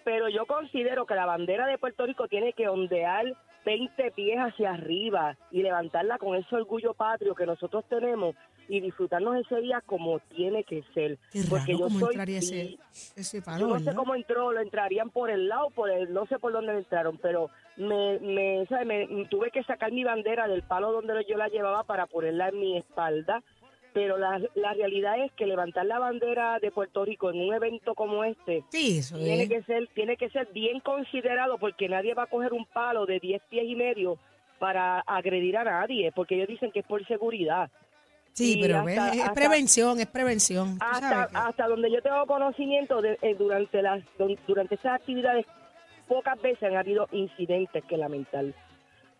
Pero, 0.04 0.28
yo 0.28 0.44
considero 0.46 1.06
que 1.06 1.14
la 1.14 1.24
bandera 1.24 1.66
de 1.66 1.78
Puerto 1.78 2.04
Rico 2.04 2.28
tiene 2.28 2.52
que 2.52 2.68
ondear 2.68 3.24
20 3.64 4.10
pies 4.12 4.38
hacia 4.38 4.72
arriba 4.72 5.36
y 5.50 5.62
levantarla 5.62 6.18
con 6.18 6.36
ese 6.36 6.54
orgullo 6.54 6.94
patrio 6.94 7.34
que 7.34 7.46
nosotros 7.46 7.84
tenemos 7.88 8.34
y 8.68 8.80
disfrutarnos 8.80 9.36
ese 9.36 9.60
día 9.60 9.82
como 9.84 10.20
tiene 10.20 10.64
que 10.64 10.82
ser. 10.94 11.18
porque 11.48 11.76
yo 11.76 11.88
soy 11.90 12.16
ese, 12.28 12.78
ese 13.16 13.42
yo 13.58 13.66
no 13.66 13.78
sé 13.78 13.94
cómo 13.94 14.14
entró, 14.14 14.52
lo 14.52 14.60
entrarían 14.60 15.10
por 15.10 15.30
el 15.30 15.48
lado, 15.48 15.70
por 15.70 15.90
el, 15.90 16.12
no 16.12 16.26
sé 16.26 16.38
por 16.38 16.52
dónde 16.52 16.76
entraron, 16.76 17.18
pero 17.18 17.50
me, 17.76 18.18
me, 18.20 18.66
me 18.84 19.26
tuve 19.26 19.50
que 19.50 19.62
sacar 19.64 19.92
mi 19.92 20.04
bandera 20.04 20.48
del 20.48 20.62
palo 20.62 20.92
donde 20.92 21.24
yo 21.28 21.36
la 21.36 21.48
llevaba 21.48 21.84
para 21.84 22.06
ponerla 22.06 22.48
en 22.48 22.60
mi 22.60 22.76
espalda 22.78 23.42
pero 23.94 24.18
la, 24.18 24.42
la 24.56 24.74
realidad 24.74 25.24
es 25.24 25.32
que 25.32 25.46
levantar 25.46 25.86
la 25.86 26.00
bandera 26.00 26.58
de 26.58 26.70
Puerto 26.70 27.04
Rico 27.04 27.30
en 27.30 27.40
un 27.40 27.54
evento 27.54 27.94
como 27.94 28.24
este 28.24 28.64
tiene 28.70 29.48
que 29.48 29.62
ser 29.62 29.88
tiene 29.94 30.16
que 30.16 30.28
ser 30.30 30.48
bien 30.52 30.80
considerado 30.80 31.56
porque 31.58 31.88
nadie 31.88 32.12
va 32.12 32.24
a 32.24 32.26
coger 32.26 32.52
un 32.52 32.66
palo 32.66 33.06
de 33.06 33.20
10 33.20 33.40
pies 33.48 33.64
y 33.66 33.76
medio 33.76 34.18
para 34.58 35.00
agredir 35.00 35.56
a 35.56 35.64
nadie, 35.64 36.10
porque 36.12 36.36
ellos 36.36 36.48
dicen 36.48 36.72
que 36.72 36.80
es 36.80 36.86
por 36.86 37.06
seguridad. 37.06 37.70
Sí, 38.32 38.58
pero 38.60 38.88
es 38.88 39.30
prevención, 39.30 40.00
es 40.00 40.06
prevención. 40.06 40.76
Hasta, 40.80 41.24
hasta 41.34 41.68
donde 41.68 41.90
yo 41.90 42.02
tengo 42.02 42.26
conocimiento, 42.26 43.00
de, 43.00 43.16
eh, 43.22 43.36
durante, 43.38 43.80
las, 43.80 44.02
durante 44.46 44.74
esas 44.74 44.94
actividades, 44.94 45.46
pocas 46.08 46.40
veces 46.42 46.62
han 46.64 46.76
habido 46.76 47.08
incidentes 47.12 47.84
que 47.84 47.96
lamentar. 47.96 48.46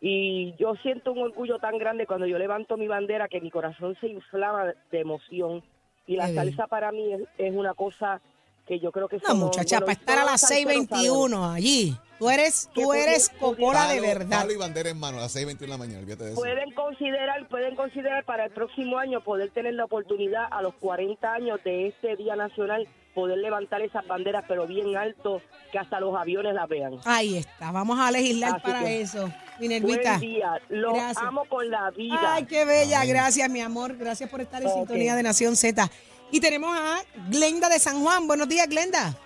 Y 0.01 0.55
yo 0.59 0.75
siento 0.77 1.13
un 1.13 1.19
orgullo 1.19 1.59
tan 1.59 1.79
grande 1.79 2.07
cuando 2.07 2.27
yo 2.27 2.39
levanto 2.39 2.77
mi 2.77 2.89
bandera 2.89 3.29
que 3.29 3.41
mi 3.41 3.51
corazón 3.51 3.97
se 4.01 4.09
inflama 4.09 4.75
de 4.91 5.01
emoción. 5.01 5.63
Y 6.07 6.17
la 6.17 6.29
salsa 6.29 6.67
para 6.67 6.93
mí 6.93 7.13
es, 7.39 7.55
una 7.55 7.75
cosa 7.75 8.21
que 8.66 8.80
yo 8.80 8.92
creo 8.92 9.09
que... 9.09 9.18
No, 9.26 9.35
muchacha, 9.35 9.80
para 9.80 9.92
estar 9.92 10.18
a 10.18 10.25
las 10.25 10.50
6.21 10.50 11.54
allí. 11.54 11.97
Tú 12.18 12.30
eres, 12.30 12.71
tú 12.73 12.92
eres 12.92 13.28
popola 13.40 13.88
de 13.88 14.00
verdad. 14.00 14.42
Palo 14.42 14.52
y 14.52 14.56
bandera 14.56 14.88
en 14.88 14.99
mano 14.99 15.18
a 15.18 15.23
las 15.23 15.37
6.21 15.37 15.59
de 15.59 15.66
la 15.66 15.76
mañana, 15.76 15.99
olvídate 15.99 16.25
de 16.25 16.30
eso. 16.33 16.40
Pueden 16.40 16.73
considerar, 16.73 17.49
pueden 17.49 17.76
considerar 17.76 18.25
para 18.25 18.47
el 18.47 18.52
próximo 18.52 18.99
año 18.99 19.23
poder 19.23 19.50
tener 19.50 19.75
la 19.75 19.85
oportunidad 19.85 20.47
a 20.50 20.62
los 20.62 20.75
40 20.76 21.33
años 21.33 21.61
de 21.64 21.88
este 21.88 22.16
Día 22.16 22.37
Nacional 22.37 22.88
poder 23.14 23.38
levantar 23.38 23.80
esas 23.80 24.06
banderas, 24.06 24.44
pero 24.47 24.66
bien 24.66 24.97
alto, 24.97 25.40
que 25.71 25.78
hasta 25.78 26.00
los 26.00 26.14
aviones 26.16 26.54
las 26.54 26.68
vean. 26.68 26.99
Ahí 27.04 27.37
está, 27.37 27.71
vamos 27.71 27.99
a 27.99 28.11
legislar 28.11 28.61
para 28.61 28.90
eso. 28.90 29.30
Minervita. 29.61 30.18
Buen 30.18 30.21
día, 30.21 30.61
los 30.68 30.99
amo 31.18 31.44
con 31.49 31.71
la 31.71 31.90
vida. 31.92 32.35
Ay, 32.35 32.44
qué 32.44 32.64
bella, 32.64 33.04
gracias 33.04 33.49
mi 33.49 33.61
amor, 33.61 33.97
gracias 33.97 34.28
por 34.28 34.40
estar 34.40 34.62
en 34.62 34.71
sintonía 34.71 35.14
de 35.14 35.23
Nación 35.23 35.54
Z. 35.54 35.88
Y 36.35 36.41
tenemos 36.41 36.76
a 36.76 36.97
Glenda 37.31 37.69
de 37.69 37.79
San 37.79 38.03
Juan. 38.03 38.26
Buenos 38.26 38.49
días, 38.49 38.69
Glenda. 38.69 39.17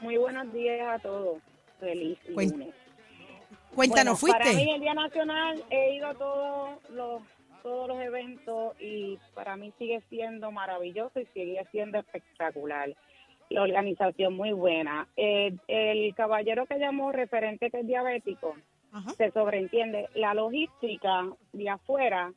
Muy 0.00 0.16
buenos 0.16 0.52
días 0.52 0.88
a 0.88 0.98
todos. 0.98 1.40
Feliz 1.78 2.18
lunes. 2.26 2.74
Cuéntanos, 3.72 4.18
¿fuiste? 4.18 4.40
Para 4.40 4.52
mí 4.54 4.72
el 4.72 4.80
Día 4.80 4.94
Nacional 4.94 5.64
he 5.70 5.94
ido 5.94 6.08
a 6.08 6.14
todos 6.14 6.90
los 6.90 7.22
todos 7.62 7.86
los 7.86 8.00
eventos 8.00 8.74
y 8.80 9.20
para 9.34 9.54
mí 9.54 9.72
sigue 9.78 10.02
siendo 10.10 10.50
maravilloso 10.50 11.20
y 11.20 11.26
sigue 11.26 11.64
siendo 11.70 11.98
espectacular. 11.98 12.92
La 13.50 13.62
organización 13.62 14.34
muy 14.34 14.50
buena. 14.50 15.06
Eh, 15.16 15.54
el 15.68 16.12
caballero 16.16 16.66
que 16.66 16.80
llamó 16.80 17.12
referente 17.12 17.70
que 17.70 17.78
es 17.78 17.86
diabético, 17.86 18.56
se 19.16 19.30
sobreentiende. 19.30 20.08
La 20.16 20.34
logística 20.34 21.28
de 21.52 21.70
afuera, 21.70 22.32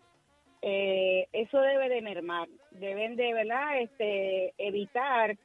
eh, 0.62 1.28
eso 1.34 1.60
debe 1.60 1.90
de 1.90 2.02
mermar. 2.02 2.48
Deben 2.72 3.16
de, 3.16 3.34
¿verdad? 3.34 3.82
Este, 3.82 4.54
evitar 4.58 5.38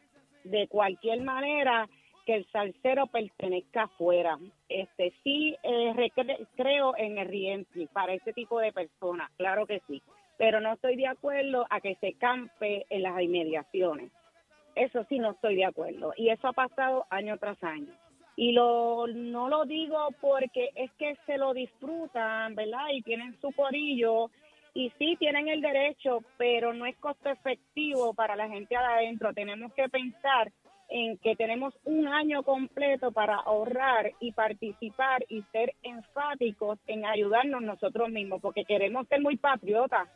de 0.45 0.67
cualquier 0.69 1.23
manera 1.23 1.89
que 2.25 2.37
el 2.37 2.47
salsero 2.51 3.07
pertenezca 3.07 3.85
afuera. 3.85 4.39
Este 4.69 5.13
sí 5.23 5.57
eh, 5.63 6.11
creo 6.57 6.97
en 6.97 7.19
el 7.19 7.29
rientry 7.29 7.87
para 7.87 8.15
este 8.15 8.33
tipo 8.33 8.61
de 8.61 8.73
personas, 8.73 9.31
claro 9.37 9.67
que 9.67 9.83
sí, 9.89 10.03
pero 10.39 10.61
no 10.61 10.75
estoy 10.75 10.97
de 10.97 11.09
acuerdo 11.09 11.67
a 11.71 11.81
que 11.81 11.97
se 11.97 12.15
campe 12.15 12.87
en 12.91 13.03
las 13.03 13.21
inmediaciones. 13.21 14.11
Eso 14.75 15.05
sí 15.09 15.19
no 15.19 15.33
estoy 15.33 15.57
de 15.57 15.67
acuerdo 15.67 16.15
y 16.17 16.31
eso 16.31 16.49
ha 16.49 16.53
pasado 16.53 17.07
año 17.11 17.37
tras 17.39 17.63
año. 17.63 17.93
Y 18.35 18.53
lo 18.53 19.07
no 19.09 19.49
lo 19.49 19.67
digo 19.67 20.09
porque 20.21 20.71
es 20.75 20.91
que 20.93 21.17
se 21.27 21.37
lo 21.37 21.53
disfrutan, 21.53 22.55
¿verdad? 22.55 22.87
Y 22.93 23.03
tienen 23.03 23.39
su 23.41 23.53
corillo 23.53 24.31
y 24.75 24.91
sí 24.99 25.17
tienen 25.19 25.49
el 25.49 25.61
derecho, 25.61 26.21
pero 26.39 26.73
no 26.73 26.87
es 26.87 26.97
costo 26.97 27.29
efectivo 27.29 28.15
para 28.15 28.37
la 28.37 28.49
gente 28.49 28.77
adentro. 28.77 29.35
Tenemos 29.35 29.73
que 29.75 29.89
pensar 29.89 30.51
en 30.89 31.17
que 31.19 31.37
tenemos 31.37 31.75
un 31.85 32.07
año 32.07 32.43
completo 32.43 33.13
para 33.13 33.37
ahorrar 33.37 34.13
y 34.21 34.33
participar 34.33 35.25
y 35.29 35.43
ser 35.53 35.75
enfáticos 35.83 36.79
en 36.87 37.07
ayudarnos 37.07 37.63
nosotros 37.63 38.11
mismos, 38.11 38.41
porque 38.41 38.65
queremos 38.65 39.09
ser 39.09 39.21
muy 39.21 39.37
patriotas, 39.37 40.09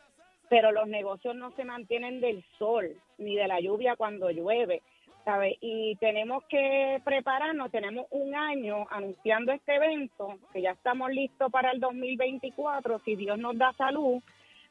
pero 0.48 0.72
los 0.72 0.86
negocios 0.86 1.34
no 1.34 1.50
se 1.52 1.64
mantienen 1.64 2.20
del 2.20 2.44
sol 2.58 2.94
ni 3.18 3.36
de 3.36 3.48
la 3.48 3.60
lluvia 3.60 3.96
cuando 3.96 4.30
llueve. 4.30 4.82
¿sabe? 5.24 5.58
Y 5.60 5.96
tenemos 5.96 6.44
que 6.44 7.00
prepararnos, 7.04 7.72
tenemos 7.72 8.06
un 8.10 8.32
año 8.36 8.86
anunciando 8.90 9.50
este 9.50 9.74
evento, 9.74 10.38
que 10.52 10.62
ya 10.62 10.70
estamos 10.70 11.10
listos 11.10 11.50
para 11.50 11.72
el 11.72 11.80
2024, 11.80 13.00
si 13.00 13.16
Dios 13.16 13.36
nos 13.36 13.58
da 13.58 13.72
salud, 13.72 14.22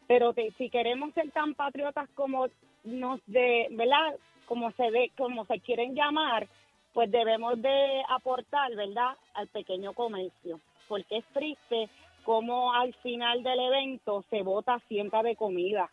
pero 0.08 0.34
si 0.58 0.70
queremos 0.70 1.14
ser 1.14 1.32
tan 1.32 1.54
patriotas 1.56 2.08
como 2.16 2.48
nos 2.84 3.20
de, 3.26 3.68
¿verdad? 3.72 4.16
como 4.46 4.72
se 4.74 4.90
ve, 4.92 5.12
como 5.18 5.46
se 5.46 5.60
quieren 5.60 5.96
llamar, 5.96 6.48
pues 6.94 7.12
debemos 7.12 7.62
de 7.62 8.04
aportar, 8.10 8.74
¿verdad?, 8.76 9.18
al 9.34 9.48
pequeño 9.48 9.94
comercio, 9.94 10.60
porque 10.88 11.18
es 11.18 11.26
triste 11.34 11.90
como 12.24 12.74
al 12.74 12.94
final 12.96 13.44
del 13.44 13.60
evento 13.60 14.24
se 14.30 14.42
vota 14.44 14.80
sienta 14.88 15.22
de 15.22 15.36
comida 15.36 15.90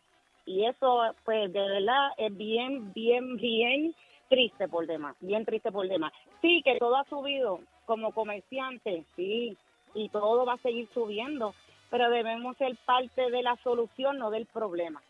y 0.47 0.65
eso, 0.65 1.03
pues, 1.25 1.53
de 1.53 1.61
verdad 1.61 2.11
es 2.17 2.37
bien, 2.37 2.93
bien, 2.93 3.37
bien 3.37 3.95
triste 4.29 4.67
por 4.69 4.87
demás, 4.87 5.15
bien 5.21 5.45
triste 5.45 5.71
por 5.71 5.87
demás. 5.89 6.13
Sí, 6.41 6.63
que 6.65 6.79
todo 6.79 6.97
ha 6.97 7.05
subido 7.05 7.61
como 7.85 8.13
comerciante, 8.13 9.05
sí, 9.15 9.57
y 9.95 10.09
todo 10.09 10.47
va 10.47 10.55
a 10.55 10.59
seguir 10.59 10.89
subiendo, 10.95 11.55
pero 11.93 12.09
debemos 12.11 12.57
ser 12.57 12.75
parte 12.87 13.31
de 13.31 13.43
la 13.43 13.55
solución, 13.63 14.17
no 14.17 14.31
del 14.31 14.47
problema. 14.47 15.03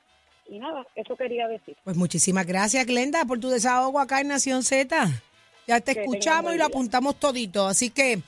Y 0.49 0.59
nada, 0.59 0.85
eso 0.97 1.17
quería 1.17 1.47
decir. 1.47 1.77
Pues 1.85 1.97
muchísimas 1.97 2.45
gracias, 2.45 2.85
Glenda, 2.85 3.25
por 3.25 3.39
tu 3.39 3.51
desahogo 3.51 4.01
acá 4.01 4.21
en 4.21 4.27
Nación 4.29 4.65
Z. 4.65 5.09
Ya 5.69 5.81
te 5.81 5.93
escuchamos 5.93 6.53
y 6.53 6.59
lo 6.59 6.65
apuntamos 6.65 7.21
todito. 7.21 7.69
Así 7.69 7.91
que 7.91 8.21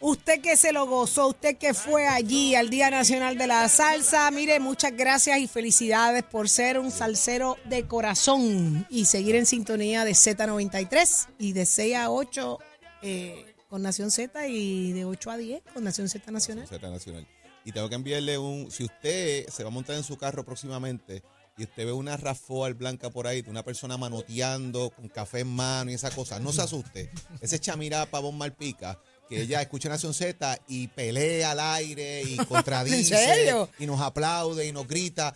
usted 0.00 0.42
que 0.42 0.58
se 0.58 0.70
lo 0.70 0.86
gozó, 0.86 1.28
usted 1.28 1.56
que 1.56 1.72
fue 1.72 2.06
allí 2.06 2.54
al 2.54 2.68
Día 2.68 2.90
Nacional 2.90 3.38
de 3.38 3.46
la 3.46 3.66
Salsa, 3.70 4.30
mire, 4.30 4.60
muchas 4.60 4.94
gracias 4.94 5.38
y 5.38 5.48
felicidades 5.48 6.24
por 6.24 6.50
ser 6.50 6.78
un 6.78 6.90
salsero 6.90 7.56
de 7.64 7.86
corazón 7.86 8.86
y 8.90 9.06
seguir 9.06 9.34
en 9.36 9.46
sintonía 9.46 10.04
de 10.04 10.10
Z93 10.10 11.28
y 11.38 11.54
de 11.54 11.64
6 11.64 11.96
a 11.96 12.10
8 12.10 12.58
eh, 13.00 13.54
con 13.70 13.80
Nación 13.80 14.10
Z 14.10 14.46
y 14.46 14.92
de 14.92 15.06
8 15.06 15.30
a 15.30 15.36
10 15.38 15.62
con 15.72 15.84
Nación 15.84 16.10
Z 16.10 16.30
Nacional. 16.30 16.68
Z 16.68 16.90
Nacional. 16.90 17.26
Y 17.64 17.72
tengo 17.72 17.88
que 17.88 17.94
enviarle 17.94 18.38
un, 18.38 18.70
si 18.70 18.84
usted 18.84 19.48
se 19.48 19.62
va 19.62 19.68
a 19.68 19.72
montar 19.72 19.96
en 19.96 20.04
su 20.04 20.16
carro 20.18 20.44
próximamente 20.44 21.22
y 21.56 21.64
usted 21.64 21.86
ve 21.86 21.92
una 21.92 22.16
Rafael 22.16 22.74
blanca 22.74 23.10
por 23.10 23.26
ahí, 23.26 23.42
de 23.42 23.50
una 23.50 23.62
persona 23.62 23.96
manoteando 23.96 24.90
con 24.90 25.08
café 25.08 25.40
en 25.40 25.48
mano 25.48 25.90
y 25.90 25.94
esa 25.94 26.10
cosa, 26.10 26.40
no 26.40 26.52
se 26.52 26.62
asuste. 26.62 27.10
Ese 27.40 27.58
Chamira 27.58 28.06
Pavón 28.06 28.36
Malpica 28.36 28.98
que 29.28 29.42
ella 29.42 29.62
escucha 29.62 29.88
Nación 29.88 30.14
Z 30.14 30.58
y 30.68 30.88
pelea 30.88 31.52
al 31.52 31.60
aire 31.60 32.22
y 32.22 32.36
contradice 32.48 33.54
y 33.78 33.86
nos 33.86 34.00
aplaude 34.00 34.66
y 34.66 34.72
nos 34.72 34.86
grita. 34.86 35.34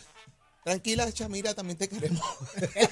Tranquila, 0.65 1.11
Chamira, 1.13 1.55
también 1.55 1.79
te 1.79 1.89
queremos. 1.89 2.23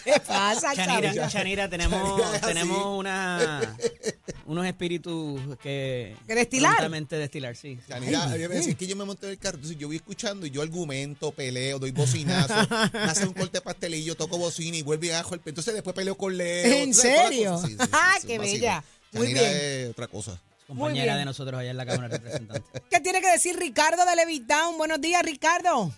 ¿Qué 0.02 0.18
pasa, 0.26 0.74
Chanira? 0.74 1.28
Chanira, 1.28 1.68
tenemos, 1.68 2.40
tenemos 2.40 2.98
una, 2.98 3.76
unos 4.46 4.66
espíritus 4.66 5.40
que... 5.58 6.16
¿Que 6.26 6.34
destilar? 6.34 6.90
destilar, 6.90 7.56
sí. 7.56 7.78
Ay, 7.90 8.42
es 8.42 8.76
que 8.76 8.86
yo 8.86 8.96
me 8.96 9.04
monté 9.04 9.26
en 9.26 9.32
el 9.32 9.38
carro, 9.38 9.56
entonces 9.56 9.78
yo 9.78 9.88
voy 9.88 9.96
escuchando 9.96 10.46
y 10.46 10.50
yo 10.50 10.62
argumento, 10.62 11.32
peleo, 11.32 11.78
doy 11.78 11.90
bocinazo, 11.90 12.54
hace 12.94 13.26
un 13.26 13.34
corte 13.34 13.58
de 13.58 13.60
pastelillo, 13.60 14.14
toco 14.14 14.38
bocina 14.38 14.76
y 14.76 14.82
vuelvo 14.82 15.04
y 15.04 15.10
bajo 15.10 15.34
el... 15.34 15.40
Entonces 15.44 15.74
después 15.74 15.94
peleo 15.94 16.16
con 16.16 16.36
Leo. 16.36 16.72
¿En 16.72 16.94
serio? 16.94 17.60
¡Ah, 17.92 18.16
qué 18.26 18.38
bella! 18.38 18.82
Muy 19.12 19.32
bien. 19.32 19.44
es 19.44 19.90
otra 19.90 20.08
cosa 20.08 20.40
compañera 20.66 21.16
de 21.16 21.24
nosotros 21.24 21.60
allá 21.60 21.70
en 21.70 21.76
la 21.76 21.86
Cámara 21.86 22.08
de 22.08 22.18
Representantes. 22.18 22.82
¿Qué 22.90 23.00
tiene 23.00 23.20
que 23.20 23.30
decir 23.30 23.56
Ricardo 23.56 24.04
de 24.04 24.16
Levitown? 24.16 24.76
Buenos 24.76 25.00
días, 25.00 25.22
Ricardo. 25.22 25.92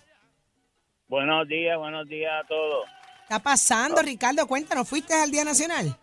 Buenos 1.07 1.47
días, 1.47 1.77
buenos 1.77 2.07
días 2.07 2.31
a 2.43 2.47
todos. 2.47 2.85
¿Qué 2.85 3.35
está 3.35 3.39
pasando, 3.39 4.01
Ricardo? 4.01 4.45
Cuéntanos, 4.47 4.87
¿fuiste 4.87 5.13
al 5.13 5.31
Día 5.31 5.43
Nacional? 5.43 5.97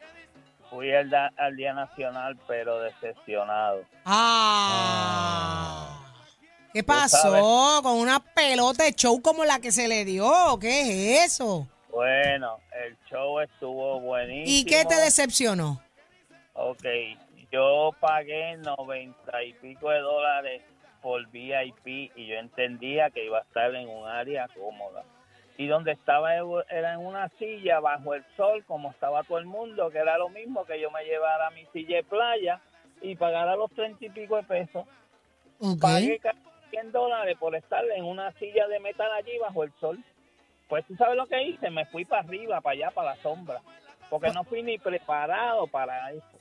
Fui 0.71 0.93
al, 0.93 1.13
al 1.15 1.57
Día 1.57 1.73
Nacional, 1.73 2.37
pero 2.47 2.81
decepcionado. 2.81 3.83
Ah. 4.05 5.97
¿Qué 6.73 6.83
pasó? 6.83 7.81
¿Con 7.83 7.99
una 7.99 8.21
pelota 8.21 8.85
de 8.85 8.93
show 8.93 9.23
como 9.23 9.45
la 9.45 9.61
que 9.61 9.73
se 9.73 9.89
le 9.89 10.05
dio? 10.05 10.59
¿Qué 10.61 10.81
es 10.81 11.33
eso? 11.33 11.67
Bueno, 11.91 12.59
el 12.85 12.97
show 13.09 13.41
estuvo 13.41 14.01
buenísimo. 14.01 14.45
¿Y 14.47 14.65
qué 14.67 14.85
te 14.85 14.97
decepcionó? 14.97 15.81
Ok, 16.53 16.85
yo 17.51 17.93
pagué 17.99 18.59
noventa 18.59 19.43
y 19.43 19.55
pico 19.55 19.89
de 19.89 20.01
dólares 20.01 20.63
por 21.01 21.27
VIP 21.29 22.13
y 22.15 22.27
yo 22.27 22.37
entendía 22.37 23.09
que 23.09 23.25
iba 23.25 23.39
a 23.39 23.43
estar 23.43 23.75
en 23.75 23.89
un 23.89 24.07
área 24.07 24.47
cómoda. 24.49 25.05
Y 25.59 25.67
donde 25.69 25.93
estaba 25.93 26.35
era 26.35 26.93
en 26.93 27.07
una 27.07 27.29
silla 27.39 27.81
bajo 27.81 28.15
el 28.15 28.25
sol, 28.37 28.65
como 28.67 28.91
estaba 28.91 29.23
todo 29.23 29.39
el 29.39 29.47
mundo, 29.47 29.91
que 29.91 29.99
era 29.99 30.19
lo 30.19 30.29
mismo 30.29 30.65
que 30.67 30.81
yo 30.81 30.91
me 30.91 31.05
llevara 31.05 31.51
mi 31.51 31.65
silla 31.73 31.97
de 31.97 32.05
playa 32.05 32.61
y 33.01 33.17
pagara 33.17 33.57
los 33.57 33.71
treinta 33.73 34.05
y 34.05 34.11
pico 34.11 34.37
de 34.37 34.43
pesos. 34.43 34.87
Pagué 35.81 36.21
100 36.71 36.93
dólares 36.93 37.37
por 37.39 37.55
estar 37.55 37.85
en 37.95 38.05
una 38.05 38.33
silla 38.33 38.67
de 38.69 38.81
metal 38.81 39.11
allí 39.13 39.39
bajo 39.39 39.63
el 39.65 39.73
sol. 39.81 39.99
Pues 40.69 40.85
tú 40.87 40.97
sabes 40.97 41.17
lo 41.17 41.27
que 41.27 41.43
hice, 41.43 41.71
me 41.71 41.87
fui 41.87 42.05
para 42.05 42.23
arriba, 42.23 42.61
para 42.61 42.75
allá, 42.75 42.91
para 42.91 43.15
la 43.15 43.23
sombra, 43.23 43.63
porque 44.11 44.31
no 44.33 44.45
fui 44.45 44.63
ni 44.63 44.79
preparado 44.79 45.67
para 45.69 46.11
eso. 46.11 46.39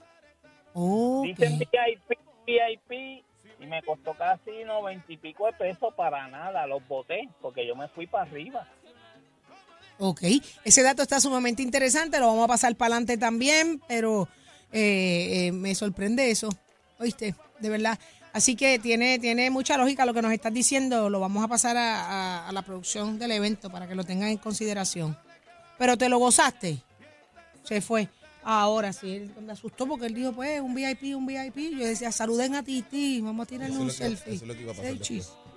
Dicen 1.23 1.57
VIP, 1.57 2.19
VIP 2.45 3.23
y 3.59 3.65
me 3.67 3.81
costó 3.83 4.13
casi 4.13 4.63
noventa 4.65 5.05
y 5.13 5.17
pico 5.17 5.45
de 5.45 5.53
pesos 5.53 5.93
para 5.93 6.27
nada, 6.27 6.67
los 6.67 6.85
boté, 6.87 7.29
porque 7.39 7.65
yo 7.65 7.75
me 7.75 7.87
fui 7.87 8.07
para 8.07 8.23
arriba. 8.23 8.67
Ok, 9.97 10.23
ese 10.63 10.83
dato 10.83 11.01
está 11.01 11.21
sumamente 11.21 11.61
interesante, 11.61 12.19
lo 12.19 12.27
vamos 12.27 12.43
a 12.45 12.47
pasar 12.47 12.75
para 12.75 12.95
adelante 12.95 13.17
también, 13.17 13.81
pero 13.87 14.27
eh, 14.71 15.47
eh, 15.47 15.51
me 15.53 15.73
sorprende 15.73 16.29
eso, 16.31 16.49
oíste, 16.99 17.35
de 17.59 17.69
verdad. 17.69 17.97
Así 18.33 18.57
que 18.57 18.77
tiene, 18.79 19.17
tiene 19.19 19.49
mucha 19.49 19.77
lógica 19.77 20.05
lo 20.05 20.13
que 20.13 20.21
nos 20.21 20.33
estás 20.33 20.53
diciendo, 20.53 21.09
lo 21.09 21.21
vamos 21.21 21.43
a 21.43 21.47
pasar 21.47 21.77
a, 21.77 22.49
a 22.49 22.51
la 22.51 22.61
producción 22.63 23.17
del 23.17 23.31
evento 23.31 23.69
para 23.69 23.87
que 23.87 23.95
lo 23.95 24.03
tengan 24.03 24.29
en 24.29 24.37
consideración. 24.37 25.17
Pero 25.77 25.97
te 25.97 26.09
lo 26.09 26.17
gozaste, 26.17 26.81
se 27.63 27.79
fue. 27.79 28.09
Ahora 28.43 28.93
sí, 28.93 29.15
él 29.15 29.31
me 29.41 29.53
asustó 29.53 29.87
porque 29.87 30.05
él 30.05 30.13
dijo, 30.13 30.31
pues, 30.31 30.61
un 30.61 30.75
VIP, 30.75 31.15
un 31.15 31.25
VIP. 31.25 31.79
Yo 31.79 31.85
decía, 31.85 32.11
saluden 32.11 32.53
a 32.53 32.61
Titi, 32.61 33.19
vamos 33.21 33.45
a 33.45 33.49
tirarle 33.49 33.77
un 33.77 33.89
selfie. 33.89 34.39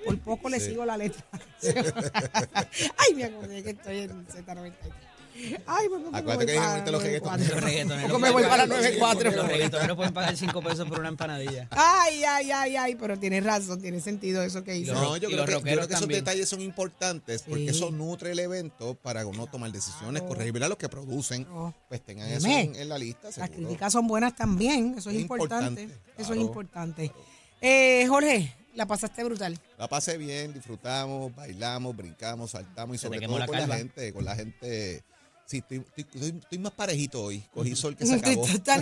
A 0.00 0.04
Por 0.04 0.18
poco 0.20 0.48
le 0.48 0.60
sigo 0.60 0.84
la 0.84 0.96
letra. 0.96 1.24
Ay, 1.62 3.14
me 3.14 3.24
acordé 3.24 3.62
que 3.62 3.70
estoy 3.70 3.98
en 4.00 4.26
Z93. 4.26 4.72
Ay, 5.66 5.88
pues, 5.88 6.02
Acuérdate 6.12 6.46
que 6.46 6.58
ahorita 6.58 6.90
los 6.90 7.02
reggaetoneros. 7.02 8.10
¿Cómo 8.10 8.18
me 8.18 8.30
voy 8.30 8.42
para 8.44 8.66
94? 8.66 9.30
Los 9.30 9.46
reggaetoneros 9.46 9.96
pueden 9.96 10.12
pagar 10.12 10.36
5 10.36 10.62
pesos 10.62 10.88
por 10.88 10.98
una 10.98 11.08
empanadilla. 11.08 11.68
Ay, 11.70 12.24
ay, 12.24 12.50
ay, 12.50 12.76
ay, 12.76 12.94
pero 12.96 13.18
tienes 13.18 13.44
razón, 13.44 13.80
tiene 13.80 14.00
sentido 14.00 14.42
eso 14.42 14.64
que 14.64 14.76
hizo. 14.76 14.94
No, 14.94 15.16
yo 15.16 15.28
creo, 15.28 15.46
que, 15.46 15.52
yo 15.52 15.62
creo 15.62 15.88
que 15.88 15.94
esos 15.94 16.08
detalles 16.08 16.48
son 16.48 16.60
importantes 16.60 17.42
porque 17.42 17.68
eso 17.68 17.90
nutre 17.90 18.32
el 18.32 18.38
evento 18.38 18.94
para 18.94 19.26
uno 19.26 19.46
tomar 19.46 19.70
decisiones 19.70 20.22
correctas. 20.22 20.56
Y 20.56 20.68
los 20.68 20.78
que 20.78 20.88
producen, 20.88 21.46
pues 21.88 22.00
tengan 22.02 22.28
eso 22.28 22.48
en, 22.48 22.88
la 22.88 22.98
lista. 22.98 23.28
Las 23.36 23.50
críticas 23.50 23.92
son 23.92 24.06
buenas 24.06 24.34
también, 24.34 24.94
eso 24.98 25.10
es, 25.10 25.16
importante. 25.16 25.88
Eso 26.16 26.34
es 26.34 26.40
importante. 26.40 27.12
Eh, 27.60 28.06
Jorge, 28.08 28.54
la 28.78 28.86
pasaste 28.86 29.24
brutal. 29.24 29.58
La 29.76 29.88
pasé 29.88 30.16
bien, 30.16 30.54
disfrutamos, 30.54 31.34
bailamos, 31.34 31.94
brincamos, 31.96 32.52
saltamos 32.52 32.96
y 32.96 32.98
sobre 32.98 33.20
todo 33.20 33.44
con 33.46 33.68
la 33.68 33.76
gente, 33.76 34.12
con 34.12 34.24
la 34.24 34.36
gente 34.36 35.02
Sí, 35.48 35.64
estoy, 35.66 35.82
estoy, 35.96 36.58
más 36.58 36.72
parejito 36.72 37.22
hoy. 37.22 37.42
Cogí 37.54 37.74
sol 37.76 37.96
que 37.96 38.04
se 38.04 38.16
acabó. 38.16 38.46
Está 38.46 38.76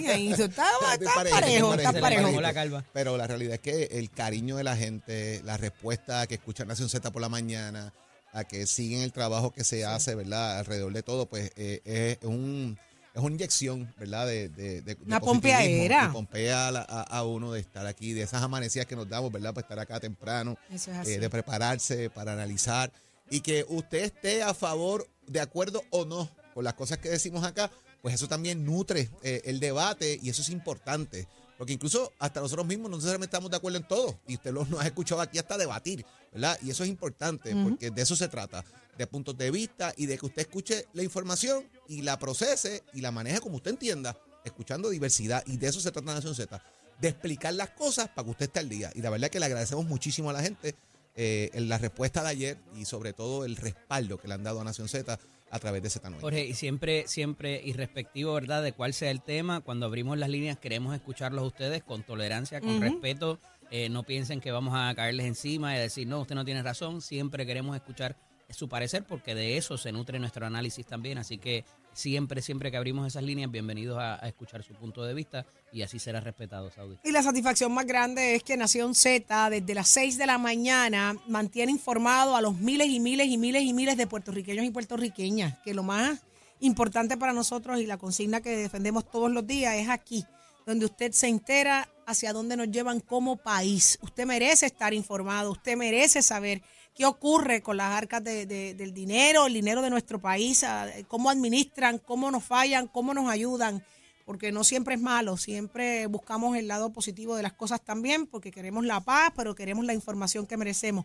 parejo, 1.31 1.75
está 1.75 1.93
parejo. 1.93 2.41
La 2.41 2.85
Pero 2.93 3.17
la 3.17 3.29
realidad 3.29 3.55
es 3.55 3.61
que 3.61 3.85
el 3.99 4.11
cariño 4.11 4.57
de 4.57 4.65
la 4.65 4.77
gente, 4.77 5.41
la 5.45 5.57
respuesta 5.57 6.27
que 6.27 6.35
escuchan 6.35 6.67
Nación 6.67 6.89
Z 6.89 7.09
por 7.13 7.23
la 7.23 7.29
mañana, 7.29 7.95
a 8.33 8.43
que 8.43 8.67
siguen 8.67 9.03
el 9.03 9.13
trabajo 9.13 9.53
que 9.53 9.63
se 9.63 9.85
hace, 9.85 10.17
¿verdad? 10.17 10.59
Alrededor 10.59 10.93
de 10.93 11.05
todo, 11.05 11.27
pues 11.27 11.53
eh, 11.55 11.83
es 11.85 12.19
un 12.25 12.77
es 13.17 13.23
una 13.23 13.35
inyección, 13.35 13.93
¿verdad? 13.99 14.27
De, 14.27 14.49
de, 14.51 14.83
de 14.83 14.97
una 15.05 15.21
pompeadera. 15.21 16.13
pompea 16.13 16.69
a, 16.69 17.25
uno 17.25 17.53
de 17.53 17.61
estar 17.61 17.87
aquí, 17.87 18.13
de 18.13 18.23
esas 18.23 18.43
amanecidas 18.43 18.87
que 18.87 18.95
nos 18.95 19.09
damos, 19.09 19.33
¿verdad? 19.33 19.55
Para 19.55 19.65
estar 19.65 19.79
acá 19.79 19.99
temprano, 19.99 20.57
Eso 20.71 20.93
es 20.93 21.09
eh, 21.09 21.19
de 21.19 21.31
prepararse, 21.31 22.11
para 22.11 22.35
analizar 22.35 22.93
y 23.31 23.41
que 23.41 23.65
usted 23.69 24.05
esté 24.05 24.43
a 24.43 24.55
favor, 24.55 25.09
de 25.27 25.41
acuerdo 25.41 25.83
o 25.91 26.05
no 26.05 26.31
con 26.55 26.65
las 26.65 26.75
cosas 26.75 26.99
que 26.99 27.09
decimos 27.09 27.45
acá, 27.45 27.71
pues 28.03 28.15
eso 28.15 28.29
también 28.29 28.65
nutre 28.65 29.11
eh, 29.23 29.43
el 29.45 29.61
debate 29.61 30.19
y 30.23 30.31
eso 30.31 30.43
es 30.43 30.51
importante. 30.51 31.27
Porque 31.59 31.73
incluso 31.73 32.13
hasta 32.19 32.41
nosotros 32.41 32.67
mismos 32.67 32.91
no 32.91 32.97
necesariamente 32.97 33.35
estamos 33.35 33.51
de 33.51 33.57
acuerdo 33.57 33.79
en 33.79 33.89
todo. 33.89 34.21
Y 34.29 34.35
usted 34.35 34.53
nos 34.53 34.79
ha 34.79 34.87
escuchado 34.87 35.23
aquí 35.23 35.39
hasta 35.39 35.57
debatir, 35.57 36.05
¿verdad? 36.33 36.59
Y 36.63 36.71
eso 36.71 36.85
es 36.85 36.91
importante 36.91 37.55
porque 37.65 37.91
de 37.91 38.03
eso 38.03 38.15
se 38.15 38.29
trata, 38.29 38.63
de 38.97 39.07
puntos 39.07 39.37
de 39.39 39.51
vista 39.51 39.93
y 39.97 40.07
de 40.07 40.19
que 40.19 40.27
usted 40.27 40.43
escuche 40.43 40.87
la 40.93 41.03
información 41.03 41.65
y 41.89 42.03
la 42.03 42.19
procese 42.19 42.83
y 42.93 43.01
la 43.01 43.11
maneje 43.11 43.41
como 43.41 43.57
usted 43.57 43.73
entienda, 43.73 44.17
escuchando 44.45 44.91
diversidad. 44.91 45.43
Y 45.47 45.57
de 45.57 45.69
eso 45.69 45.81
se 45.81 45.91
trata 45.91 46.15
Nación 46.15 46.35
Z, 46.35 46.63
de 47.01 47.09
explicar 47.09 47.55
las 47.55 47.71
cosas 47.71 48.09
para 48.09 48.25
que 48.25 48.31
usted 48.31 48.47
esté 48.47 48.61
al 48.61 48.69
día. 48.69 48.91
Y 48.95 49.03
la 49.03 49.11
verdad 49.11 49.27
es 49.27 49.31
que 49.31 49.41
le 49.41 49.47
agradecemos 49.47 49.87
muchísimo 49.87 50.31
a 50.31 50.33
la 50.33 50.43
gente 50.43 50.75
eh, 51.15 51.51
en 51.55 51.69
la 51.69 51.79
respuesta 51.79 52.23
de 52.23 52.29
ayer 52.29 52.59
y 52.77 52.85
sobre 52.85 53.13
todo 53.13 53.45
el 53.45 53.57
respaldo 53.57 54.19
que 54.19 54.29
le 54.29 54.35
han 54.35 54.45
dado 54.45 54.61
a 54.61 54.65
Nación 54.65 54.89
Z 54.89 55.19
a 55.51 55.59
través 55.59 55.83
de 55.83 55.89
Z9. 55.89 56.21
Jorge, 56.21 56.45
y 56.45 56.55
siempre, 56.55 57.07
siempre, 57.07 57.63
irrespectivo, 57.65 58.35
¿verdad?, 58.35 58.63
de 58.63 58.73
cuál 58.73 58.93
sea 58.93 59.11
el 59.11 59.23
tema, 59.23 59.61
cuando 59.61 59.87
abrimos 59.87 60.19
las 60.19 60.29
líneas 60.29 60.59
queremos 60.59 60.95
escucharlos 60.95 61.43
a 61.43 61.47
ustedes 61.47 61.83
con 61.83 62.03
tolerancia, 62.03 62.61
con 62.61 62.81
respeto. 62.81 63.39
Eh, 63.71 63.89
no 63.89 64.05
piensen 64.05 64.41
que 64.41 64.53
vamos 64.53 64.75
a 64.77 64.95
caerles 64.95 65.27
encima 65.27 65.77
y 65.77 65.81
decir, 65.81 66.07
no, 66.07 66.21
usted 66.21 66.35
no 66.35 66.45
tiene 66.45 66.63
razón. 66.63 67.01
Siempre 67.01 67.47
queremos 67.47 67.75
escuchar 67.75 68.17
su 68.55 68.69
parecer 68.69 69.05
porque 69.05 69.35
de 69.35 69.57
eso 69.57 69.77
se 69.77 69.93
nutre 69.93 70.19
nuestro 70.19 70.47
análisis 70.47 70.87
también. 70.87 71.19
Así 71.19 71.39
que 71.39 71.65
siempre, 71.93 72.43
siempre 72.43 72.71
que 72.71 72.77
abrimos 72.77 73.07
esas 73.07 73.23
líneas, 73.23 73.51
bienvenidos 73.51 73.99
a, 73.99 74.17
escuchar 74.27 74.63
su 74.63 74.75
punto 74.75 75.05
de 75.05 75.15
vista 75.15 75.47
y 75.73 75.83
así 75.83 75.99
será 75.99 76.21
respetado, 76.21 76.71
Saudi. 76.71 76.99
Y 77.05 77.13
la 77.13 77.23
satisfacción 77.23 77.73
más 77.73 77.87
grande 77.87 78.35
es 78.35 78.43
que 78.43 78.57
Nación 78.57 78.95
Z, 78.95 79.51
desde 79.51 79.75
las 79.75 79.89
6 79.89 80.19
de 80.19 80.27
la 80.27 80.39
mañana, 80.39 81.17
mantiene 81.27 81.73
informado 81.73 82.37
a 82.37 82.41
los 82.41 82.57
miles 82.57 82.89
y 82.89 83.01
miles 83.01 83.29
y 83.29 83.39
miles 83.39 83.63
y 83.63 83.73
miles 83.73 83.97
de 83.97 84.07
puertorriqueños 84.07 84.65
y 84.65 84.71
puertorriqueñas, 84.71 85.59
que 85.65 85.75
lo 85.75 85.83
más 85.83 86.21
importante 86.61 87.17
para 87.17 87.33
nosotros 87.33 87.81
y 87.81 87.87
la 87.87 87.99
consigna 87.99 88.41
que 88.41 88.57
defendemos 88.57 89.11
todos 89.11 89.31
los 89.31 89.47
días 89.47 89.75
es 89.77 89.89
aquí, 89.89 90.25
donde 90.65 90.87
usted 90.87 91.13
se 91.13 91.29
entera 91.29 91.89
hacia 92.07 92.33
dónde 92.33 92.57
nos 92.57 92.71
llevan 92.71 93.01
como 93.01 93.37
país. 93.37 93.99
Usted 94.01 94.27
merece 94.27 94.67
estar 94.67 94.95
informado, 94.95 95.51
usted 95.51 95.77
merece 95.77 96.23
saber 96.23 96.63
qué 96.97 97.05
ocurre 97.05 97.63
con 97.63 97.77
las 97.77 97.93
arcas 97.93 98.25
del 98.25 98.95
dinero, 98.95 99.47
el 99.47 99.53
dinero 99.53 99.83
de 99.83 99.91
nuestro 99.91 100.19
país, 100.19 100.65
cómo 101.09 101.29
administran, 101.29 101.99
cómo 101.99 102.31
nos 102.31 102.43
fallan, 102.43 102.89
cómo 102.89 103.13
nos 103.13 103.29
ayudan, 103.29 103.85
porque 104.25 104.51
no 104.51 104.65
siempre 104.65 104.95
es 104.95 105.01
malo, 105.01 105.37
siempre 105.37 106.07
buscamos 106.07 106.57
el 106.57 106.69
lado 106.69 106.93
positivo 106.93 107.37
de 107.37 107.43
las 107.43 107.53
cosas 107.53 107.83
también, 107.85 108.27
porque 108.27 108.51
queremos 108.51 108.85
la 108.87 109.01
paz, 109.01 109.31
pero 109.37 109.55
queremos 109.55 109.85
la 109.85 109.93
información 109.93 110.47
que 110.47 110.57
merecemos 110.57 111.05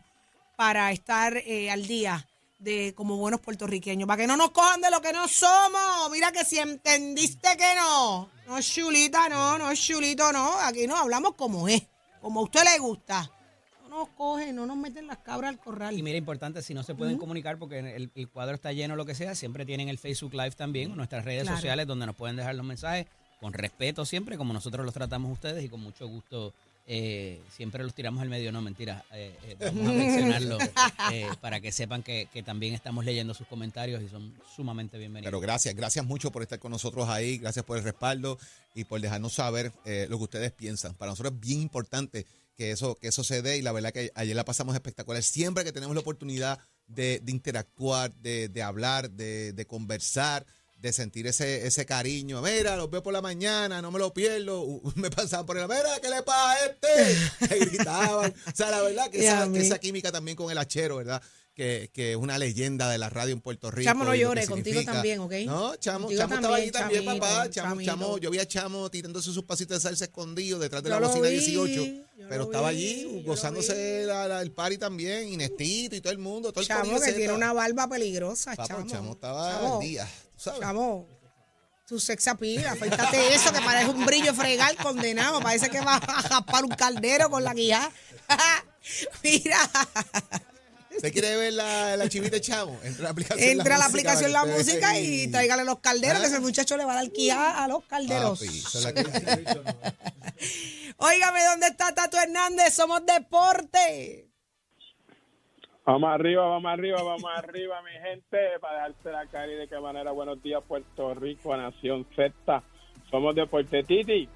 para 0.55 0.91
estar 0.91 1.35
eh, 1.37 1.69
al 1.69 1.85
día 1.85 2.25
de 2.57 2.93
como 2.95 3.17
buenos 3.17 3.41
puertorriqueños, 3.41 4.07
para 4.07 4.21
que 4.21 4.27
no 4.27 4.37
nos 4.37 4.51
cojan 4.51 4.79
de 4.79 4.91
lo 4.91 5.01
que 5.01 5.11
no 5.11 5.27
somos. 5.27 6.09
Mira 6.09 6.31
que 6.31 6.45
si 6.45 6.57
entendiste 6.59 7.57
que 7.57 7.75
no, 7.75 8.29
no 8.47 8.57
es 8.57 8.65
chulita, 8.65 9.27
no, 9.27 9.57
no 9.57 9.69
es 9.69 9.79
chulito, 9.79 10.31
no. 10.31 10.57
Aquí 10.59 10.87
no 10.87 10.95
hablamos 10.95 11.33
como 11.35 11.67
es, 11.67 11.83
como 12.21 12.39
a 12.39 12.43
usted 12.43 12.63
le 12.63 12.79
gusta. 12.79 13.29
No 13.91 14.05
nos 14.05 14.09
cogen, 14.15 14.55
no 14.55 14.65
nos 14.65 14.77
meten 14.77 15.05
las 15.05 15.17
cabras 15.17 15.49
al 15.49 15.59
corral. 15.59 15.99
Y 15.99 16.01
mira, 16.01 16.17
importante, 16.17 16.61
si 16.61 16.73
no 16.73 16.81
se 16.81 16.95
pueden 16.95 17.17
comunicar 17.17 17.57
porque 17.57 17.79
el, 18.15 18.29
cuadro 18.29 18.55
está 18.55 18.71
lleno 18.71 18.93
o 18.93 18.97
lo 18.97 19.05
que 19.05 19.15
sea, 19.15 19.35
siempre 19.35 19.65
tienen 19.65 19.89
el 19.89 19.97
Facebook 19.97 20.33
Live 20.33 20.51
también, 20.51 20.95
nuestras 20.95 21.25
redes 21.25 21.45
sociales 21.45 21.85
donde 21.85 22.05
nos 22.05 22.15
pueden 22.15 22.37
dejar 22.37 22.55
los 22.55 22.65
mensajes 22.65 23.07
con 23.41 23.51
respeto 23.51 24.05
siempre, 24.05 24.37
como 24.37 24.53
nosotros 24.53 24.85
los 24.85 24.93
tratamos 24.93 25.29
ustedes 25.29 25.61
y 25.65 25.67
con 25.67 25.81
mucho 25.81 26.07
gusto 26.07 26.53
eh, 26.87 27.41
siempre 27.53 27.83
los 27.83 27.93
tiramos 27.93 28.21
al 28.21 28.29
medio, 28.29 28.53
no, 28.53 28.61
mentira. 28.61 29.03
Eh, 29.11 29.35
eh, 29.43 29.57
vamos 29.59 29.87
a 29.89 29.91
mencionarlo 29.91 30.57
para 31.41 31.59
que 31.59 31.73
sepan 31.73 32.01
que, 32.01 32.29
también 32.45 32.73
estamos 32.73 33.03
leyendo 33.03 33.33
sus 33.33 33.45
comentarios 33.47 34.01
y 34.01 34.07
son 34.07 34.33
sumamente 34.55 34.97
bienvenidos. 34.97 35.27
Pero 35.27 35.41
gracias, 35.41 35.75
gracias 35.75 36.05
mucho 36.05 36.31
por 36.31 36.43
estar 36.43 36.59
con 36.59 36.71
nosotros 36.71 37.09
ahí, 37.09 37.39
gracias 37.39 37.65
por 37.65 37.77
el 37.77 37.83
respaldo 37.83 38.39
y 38.73 38.85
por 38.85 39.01
dejarnos 39.01 39.33
saber 39.33 39.73
lo 39.85 40.17
que 40.17 40.23
ustedes 40.23 40.51
piensan. 40.53 40.93
Para 40.93 41.11
nosotros 41.11 41.33
es 41.33 41.41
bien 41.41 41.61
importante 41.61 42.25
que 42.61 42.69
eso, 42.69 42.93
que 42.93 43.07
eso 43.07 43.23
se 43.23 43.41
dé 43.41 43.57
y 43.57 43.63
la 43.63 43.71
verdad 43.71 43.91
que 43.91 44.11
ayer 44.13 44.35
la 44.35 44.45
pasamos 44.45 44.75
espectacular. 44.75 45.23
Siempre 45.23 45.63
que 45.63 45.71
tenemos 45.71 45.95
la 45.95 46.01
oportunidad 46.01 46.59
de, 46.85 47.19
interactuar, 47.25 48.13
de, 48.17 48.49
de 48.49 48.61
hablar, 48.61 49.09
de, 49.09 49.51
de 49.51 49.65
conversar 49.65 50.45
de 50.81 50.93
sentir 50.93 51.27
ese, 51.27 51.67
ese 51.67 51.85
cariño. 51.85 52.41
Mira, 52.41 52.75
los 52.75 52.89
veo 52.89 53.03
por 53.03 53.13
la 53.13 53.21
mañana, 53.21 53.81
no 53.81 53.91
me 53.91 53.99
lo 53.99 54.13
pierdo. 54.13 54.81
Me 54.95 55.09
pasaban 55.11 55.45
por 55.45 55.57
el, 55.57 55.67
mira, 55.67 55.99
¿qué 56.01 56.09
le 56.09 56.23
pasa 56.23 56.51
a 56.51 56.65
este? 56.65 57.49
Me 57.49 57.65
gritaban. 57.65 58.33
O 58.47 58.55
sea, 58.55 58.71
la 58.71 58.81
verdad 58.81 59.09
que, 59.09 59.25
esa, 59.25 59.45
esa, 59.45 59.79
química 59.79 60.11
también 60.11 60.35
con 60.35 60.51
el 60.51 60.57
hachero, 60.57 60.97
¿verdad? 60.97 61.21
Que, 61.53 61.91
que, 61.93 62.11
es 62.11 62.17
una 62.17 62.37
leyenda 62.37 62.89
de 62.89 62.97
la 62.97 63.09
radio 63.09 63.33
en 63.33 63.41
Puerto 63.41 63.71
Rico. 63.71 63.89
Chamo 63.89 64.05
no 64.05 64.15
llore, 64.15 64.47
contigo 64.47 64.83
también, 64.83 65.19
¿ok? 65.19 65.33
No, 65.45 65.75
Chamo, 65.75 66.09
Chamo 66.09 66.35
estaba 66.35 66.55
ahí 66.55 66.71
también, 66.71 67.05
papá. 67.05 67.49
Chamo, 67.49 67.81
Chamo, 67.81 68.17
yo 68.19 68.31
vi 68.31 68.39
a 68.39 68.47
Chamo 68.47 68.89
tirándose 68.89 69.33
sus 69.33 69.43
pasitos 69.43 69.77
de 69.77 69.81
salsa 69.81 70.05
escondido 70.05 70.59
detrás 70.59 70.81
de 70.81 70.89
la 70.89 70.99
bocina 70.99 71.27
18, 71.27 71.83
pero 72.29 72.43
estaba 72.43 72.69
allí 72.69 73.21
gozándose 73.25 74.03
el 74.03 74.51
party 74.51 74.77
también, 74.77 75.27
Inestito 75.27 75.95
y 75.95 76.01
todo 76.01 76.13
el 76.13 76.19
mundo. 76.19 76.51
Todo 76.51 76.61
el 76.61 76.67
Chamo 76.67 76.99
que 76.99 77.11
tiene 77.11 77.33
una 77.33 77.51
barba 77.51 77.87
peligrosa, 77.87 78.55
Chamo. 78.55 78.87
Chamo 78.87 79.11
estaba 79.13 79.75
al 79.75 79.79
día. 79.81 80.07
Chamo, 80.37 81.07
tu 81.91 81.99
sex 81.99 82.25
appeal, 82.29 82.65
afeítate 82.65 83.35
eso 83.35 83.51
que 83.51 83.59
parece 83.59 83.89
un 83.89 84.05
brillo 84.05 84.33
fregal 84.33 84.77
condenado. 84.77 85.41
Parece 85.41 85.69
que 85.69 85.81
va 85.81 85.97
a 85.97 86.21
japar 86.21 86.63
un 86.63 86.71
caldero 86.71 87.29
con 87.29 87.43
la 87.43 87.53
guía. 87.53 87.91
Mira. 89.23 89.59
¿Usted 90.95 91.11
quiere 91.13 91.37
ver 91.37 91.53
la, 91.53 91.95
la 91.97 92.09
chivita 92.09 92.39
chamo? 92.39 92.79
Entra 92.83 93.01
a 93.01 93.03
la 93.03 93.09
aplicación. 93.11 93.49
Entra 93.49 93.77
la, 93.77 93.85
aplicación 93.85 94.31
la 94.31 94.45
música 94.45 94.99
y 94.99 95.29
tráigale 95.31 95.63
los 95.65 95.79
calderos, 95.79 96.19
que 96.19 96.27
ese 96.27 96.39
muchacho 96.39 96.77
le 96.77 96.85
va 96.85 96.93
a 96.93 96.95
dar 96.95 97.11
quijá 97.11 97.63
a 97.63 97.67
los 97.67 97.83
calderos. 97.85 98.41
Óigame, 100.97 101.43
¿dónde 101.45 101.67
está 101.67 101.93
Tato 101.95 102.17
Hernández? 102.17 102.73
Somos 102.73 103.05
deporte. 103.05 104.27
Vamos 105.83 106.11
arriba, 106.11 106.45
vamos 106.45 106.71
arriba, 106.71 107.01
vamos 107.01 107.31
arriba, 107.35 107.81
mi 107.81 107.91
gente, 108.07 108.37
para 108.59 108.87
dejarse 108.87 109.11
la 109.11 109.25
cara 109.27 109.51
y 109.51 109.55
de 109.55 109.67
qué 109.67 109.79
manera. 109.79 110.11
Buenos 110.11 110.41
días, 110.43 110.61
Puerto 110.67 111.15
Rico, 111.15 111.57
Nación 111.57 112.05
Z. 112.15 112.63
Somos 113.09 113.35
Deporte 113.35 113.83
Titi. 113.83 114.29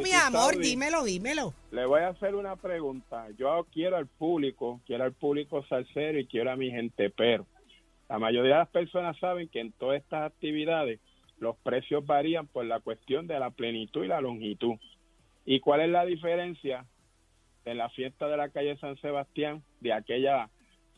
Mi 0.00 0.12
amor, 0.12 0.58
dímelo, 0.58 1.04
dímelo. 1.04 1.54
Le 1.70 1.84
voy 1.86 2.02
a 2.02 2.08
hacer 2.08 2.34
una 2.34 2.56
pregunta. 2.56 3.28
Yo 3.38 3.66
quiero 3.72 3.96
al 3.96 4.06
público, 4.06 4.80
quiero 4.86 5.04
al 5.04 5.12
público 5.12 5.64
salsero 5.66 6.18
y 6.18 6.26
quiero 6.26 6.50
a 6.50 6.56
mi 6.56 6.70
gente, 6.70 7.10
pero 7.10 7.46
la 8.08 8.18
mayoría 8.18 8.52
de 8.52 8.58
las 8.60 8.68
personas 8.68 9.18
saben 9.18 9.48
que 9.48 9.60
en 9.60 9.72
todas 9.72 10.00
estas 10.00 10.30
actividades 10.30 11.00
los 11.38 11.56
precios 11.58 12.06
varían 12.06 12.46
por 12.46 12.64
la 12.64 12.80
cuestión 12.80 13.26
de 13.26 13.38
la 13.38 13.50
plenitud 13.50 14.04
y 14.04 14.08
la 14.08 14.20
longitud. 14.20 14.74
¿Y 15.44 15.60
cuál 15.60 15.80
es 15.80 15.90
la 15.90 16.04
diferencia? 16.04 16.86
en 17.64 17.78
la 17.78 17.88
fiesta 17.90 18.28
de 18.28 18.36
la 18.36 18.48
calle 18.48 18.76
San 18.78 18.96
Sebastián, 18.96 19.62
de 19.80 19.92
aquella 19.92 20.48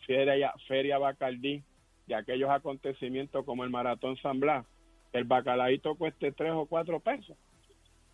feria, 0.07 0.53
feria 0.67 0.99
Bacardí, 0.99 1.63
de 2.07 2.15
aquellos 2.15 2.51
acontecimientos 2.51 3.45
como 3.45 3.65
el 3.65 3.71
Maratón 3.71 4.17
San 4.19 4.41
Blas, 4.41 4.67
el 5.13 5.25
bacalaíto 5.25 5.95
cueste 5.95 6.33
tres 6.33 6.53
o 6.53 6.67
cuatro 6.67 7.01
pesos, 7.01 7.37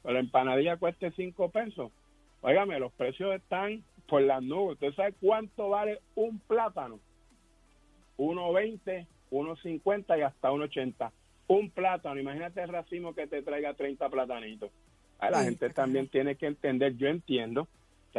pero 0.02 0.14
la 0.14 0.20
empanadilla 0.20 0.76
cueste 0.76 1.10
cinco 1.12 1.50
pesos. 1.50 1.90
Óigame, 2.42 2.78
los 2.78 2.92
precios 2.92 3.34
están 3.34 3.82
por 4.06 4.22
las 4.22 4.42
nubes. 4.42 4.74
¿Usted 4.74 4.94
sabe 4.94 5.14
cuánto 5.20 5.68
vale 5.68 6.00
un 6.14 6.38
plátano? 6.40 6.98
1.20, 8.18 9.06
1.50 9.30 10.18
y 10.18 10.22
hasta 10.22 10.50
1.80. 10.50 11.10
Un 11.48 11.70
plátano, 11.70 12.20
imagínate 12.20 12.62
el 12.62 12.68
racimo 12.68 13.14
que 13.14 13.26
te 13.26 13.42
traiga 13.42 13.74
30 13.74 14.08
platanitos. 14.08 14.70
la 15.20 15.42
gente 15.42 15.70
también 15.70 16.08
tiene 16.08 16.36
que 16.36 16.46
entender, 16.46 16.96
yo 16.96 17.08
entiendo 17.08 17.66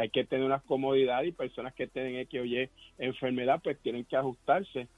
hay 0.00 0.08
que 0.08 0.24
tener 0.24 0.44
unas 0.44 0.62
comodidades 0.62 1.28
y 1.28 1.32
personas 1.32 1.74
que 1.74 1.86
tienen 1.86 2.16
X 2.16 2.40
o 2.40 2.44
Y 2.44 2.68
enfermedad 2.98 3.60
pues 3.62 3.78
tienen 3.80 4.04
que 4.04 4.16
ajustarse 4.16 4.88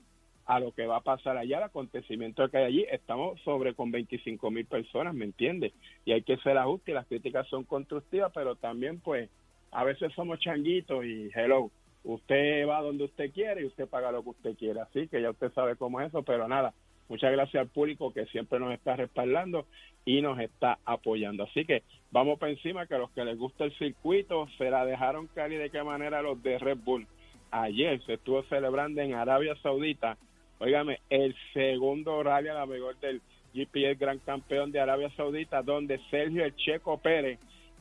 a 0.47 0.61
lo 0.61 0.73
que 0.73 0.87
va 0.87 0.97
a 0.97 1.03
pasar 1.03 1.37
allá, 1.37 1.59
el 1.59 1.65
acontecimiento 1.65 2.49
que 2.49 2.59
hay 2.59 2.65
allí. 2.65 2.87
Estamos 2.91 3.41
sobre 3.43 3.75
con 3.75 3.91
25 3.91 4.51
mil 4.51 4.67
personas, 4.67 5.15
¿me 5.15 5.25
entiendes? 5.25 5.73
Y 6.05 6.13
hay 6.13 6.23
que 6.23 6.35
hacer 6.35 6.59
ajustes 6.59 6.93
y 6.93 6.95
las 6.95 7.07
críticas 7.07 7.49
son 7.49 7.65
constructivas, 7.65 8.31
pero 8.35 8.57
también 8.57 9.01
pues 9.01 9.31
a 9.71 9.85
veces 9.85 10.13
somos 10.15 10.39
changuitos 10.39 11.05
y 11.05 11.31
hello, 11.35 11.71
usted 12.05 12.67
va 12.69 12.83
donde 12.83 13.05
usted 13.05 13.33
quiere 13.33 13.63
y 13.63 13.67
usted 13.67 13.89
paga 13.89 14.13
lo 14.13 14.23
que 14.23 14.31
usted 14.31 14.57
quiere. 14.57 14.81
Así 14.81 15.09
que 15.09 15.21
ya 15.21 15.31
usted 15.31 15.53
sabe 15.53 15.77
cómo 15.77 16.01
es 16.01 16.09
eso, 16.09 16.23
pero 16.23 16.47
nada, 16.47 16.75
muchas 17.09 17.33
gracias 17.33 17.61
al 17.61 17.69
público 17.69 18.13
que 18.13 18.27
siempre 18.27 18.61
nos 18.61 18.73
está 18.73 18.97
respaldando 18.97 19.67
y 20.05 20.21
nos 20.21 20.39
está 20.39 20.79
apoyando. 20.85 21.45
Así 21.45 21.65
que 21.65 21.83
vamos 22.11 22.39
por 22.39 22.51
encima 22.51 22.87
que 22.87 22.95
a 22.95 22.99
los 22.99 23.11
que 23.11 23.25
les 23.25 23.39
gusta 23.39 23.65
el 23.65 23.77
circuito 23.79 24.47
se 24.59 24.71
la 24.71 24.85
dejaron 24.85 25.27
caer 25.29 25.53
y 25.53 25.57
de 25.57 25.71
qué 25.71 25.83
manera 25.83 26.23
los 26.23 26.43
de 26.43 26.59
Red 26.59 26.79
Bull. 26.85 27.07
Ayer 27.51 28.03
se 28.05 28.15
estuvo 28.15 28.43
celebrando 28.45 29.01
en 29.01 29.15
Arabia 29.15 29.55
Saudita, 29.63 30.19
óigame, 30.59 31.01
el 31.11 31.35
segundo 31.53 32.23
rally 32.23 32.49
a 32.49 32.55
la 32.55 32.67
mejor 32.67 32.99
del 33.01 33.21
GPS 33.53 33.99
Gran 33.99 34.19
Campeón 34.19 34.73
de 34.73 34.81
Arabia 34.81 35.11
Saudita, 35.17 35.63
donde 35.63 36.01
Sergio 36.11 36.45
El 36.45 36.57
Checo 36.57 36.99
Pérez 36.99 37.39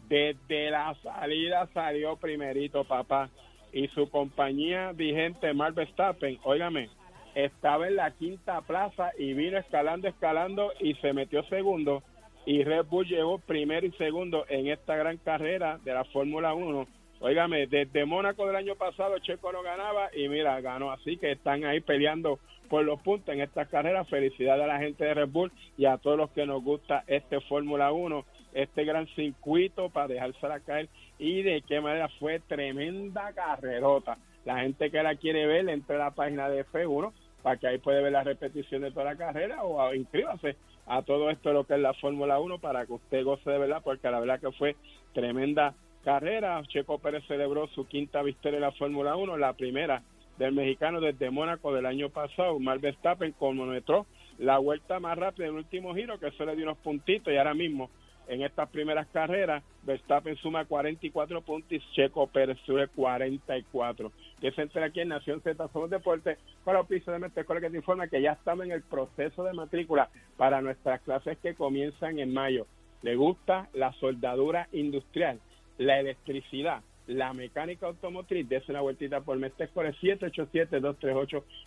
desde 0.07 0.69
la 0.69 0.95
salida 1.01 1.67
salió 1.73 2.17
primerito, 2.17 2.83
papá, 2.83 3.29
y 3.71 3.88
su 3.89 4.09
compañía 4.09 4.91
vigente, 4.91 5.53
Mark 5.53 5.73
Verstappen, 5.73 6.38
óigame, 6.43 6.89
estaba 7.36 7.88
en 7.88 7.95
la 7.95 8.12
quinta 8.12 8.62
plaza 8.62 9.12
y 9.17 9.33
vino 9.33 9.57
escalando, 9.57 10.07
escalando 10.07 10.71
y 10.79 10.93
se 10.95 11.13
metió 11.13 11.43
segundo. 11.45 12.03
Y 12.45 12.63
Red 12.63 12.86
Bull 12.86 13.07
llegó 13.07 13.39
primero 13.39 13.88
y 13.88 13.91
segundo 13.93 14.45
en 14.49 14.67
esta 14.67 14.95
gran 14.95 15.17
carrera 15.17 15.79
de 15.83 15.93
la 15.93 16.03
Fórmula 16.05 16.53
1. 16.53 16.88
Óigame, 17.21 17.67
desde 17.67 18.05
Mónaco 18.05 18.45
del 18.45 18.57
año 18.57 18.75
pasado 18.75 19.17
Checo 19.19 19.51
no 19.51 19.63
ganaba 19.63 20.09
y 20.13 20.27
mira, 20.27 20.59
ganó. 20.59 20.91
Así 20.91 21.17
que 21.17 21.31
están 21.31 21.63
ahí 21.63 21.79
peleando 21.79 22.39
por 22.73 22.83
los 22.86 22.99
puntos 23.01 23.36
en 23.36 23.41
esta 23.41 23.67
carrera. 23.67 24.03
Felicidades 24.03 24.63
a 24.63 24.65
la 24.65 24.79
gente 24.79 25.05
de 25.05 25.13
Red 25.13 25.29
Bull 25.29 25.51
y 25.77 25.86
a 25.86 25.99
todos 25.99 26.17
los 26.17 26.31
que 26.31 26.47
nos 26.47 26.63
gusta 26.63 27.03
este 27.05 27.39
Fórmula 27.41 27.91
1, 27.91 28.25
este 28.55 28.83
gran 28.83 29.05
circuito 29.09 29.91
para 29.91 30.07
dejársela 30.07 30.59
caer. 30.59 30.89
Y 31.19 31.43
de 31.43 31.62
qué 31.62 31.81
manera 31.81 32.09
fue 32.17 32.39
tremenda 32.39 33.31
carrerota. 33.33 34.17
La 34.43 34.62
gente 34.62 34.89
que 34.89 35.03
la 35.03 35.15
quiere 35.17 35.45
ver, 35.45 35.69
entre 35.69 35.97
a 35.97 35.99
la 35.99 36.12
página 36.15 36.49
de 36.49 36.65
F1 36.65 37.13
para 37.43 37.57
que 37.57 37.67
ahí 37.67 37.77
puede 37.77 38.01
ver 38.01 38.12
la 38.12 38.23
repetición 38.23 38.81
de 38.81 38.89
toda 38.89 39.05
la 39.05 39.17
carrera 39.17 39.63
o 39.63 39.93
inscríbase 39.93 40.55
a 40.88 41.03
todo 41.03 41.29
esto 41.29 41.53
lo 41.53 41.65
que 41.65 41.75
es 41.75 41.79
la 41.79 41.93
Fórmula 41.93 42.39
1 42.39 42.57
para 42.57 42.88
que 42.88 42.93
usted 42.93 43.23
goce 43.23 43.51
de 43.51 43.59
verdad, 43.59 43.81
porque 43.83 44.09
la 44.09 44.19
verdad 44.19 44.39
que 44.39 44.51
fue 44.51 44.75
tremenda 45.13 45.75
carrera. 46.03 46.63
Checo 46.69 46.97
Pérez 46.97 47.23
celebró 47.27 47.67
su 47.67 47.86
quinta 47.86 48.23
victoria 48.23 48.57
en 48.57 48.63
la 48.63 48.71
Fórmula 48.71 49.15
1, 49.15 49.38
la 49.38 49.53
primera 49.53 50.01
del 50.37 50.53
mexicano 50.53 50.99
desde 50.99 51.29
Mónaco 51.29 51.73
del 51.73 51.85
año 51.85 52.09
pasado. 52.09 52.59
Max 52.59 52.81
Verstappen 52.81 53.33
cronometró 53.33 54.05
la 54.37 54.57
vuelta 54.57 54.99
más 54.99 55.17
rápida 55.17 55.45
del 55.45 55.55
último 55.55 55.93
giro, 55.93 56.19
que 56.19 56.27
eso 56.27 56.45
le 56.45 56.55
dio 56.55 56.65
unos 56.65 56.77
puntitos 56.77 57.33
y 57.33 57.37
ahora 57.37 57.53
mismo 57.53 57.89
en 58.27 58.41
estas 58.41 58.69
primeras 58.69 59.07
carreras, 59.07 59.63
Verstappen 59.83 60.35
suma 60.37 60.65
44 60.65 61.41
puntos 61.41 61.71
y 61.71 61.79
Checo 61.93 62.27
Pérez 62.27 62.57
sube 62.65 62.87
44. 62.87 64.11
Que 64.39 64.51
se 64.51 64.61
entera 64.61 64.87
aquí 64.87 65.01
en 65.01 65.09
Nación 65.09 65.41
Z 65.41 65.67
Somos 65.69 65.89
Deportes 65.89 66.37
para 66.63 66.79
el 66.79 66.85
piso 66.85 67.11
de 67.11 67.19
Metecole 67.19 67.59
que 67.59 67.69
te 67.69 67.77
informa 67.77 68.07
que 68.07 68.21
ya 68.21 68.31
estamos 68.31 68.65
en 68.65 68.71
el 68.71 68.81
proceso 68.81 69.43
de 69.43 69.53
matrícula 69.53 70.09
para 70.37 70.61
nuestras 70.61 71.01
clases 71.01 71.37
que 71.39 71.55
comienzan 71.55 72.19
en 72.19 72.33
mayo. 72.33 72.65
Le 73.01 73.15
gusta 73.15 73.67
la 73.73 73.91
soldadura 73.93 74.69
industrial, 74.71 75.39
la 75.77 75.99
electricidad, 75.99 76.81
la 77.07 77.33
mecánica 77.33 77.87
automotriz, 77.87 78.47
dése 78.47 78.71
una 78.71 78.81
vueltita 78.81 79.21
por 79.21 79.37
Metecole 79.37 79.93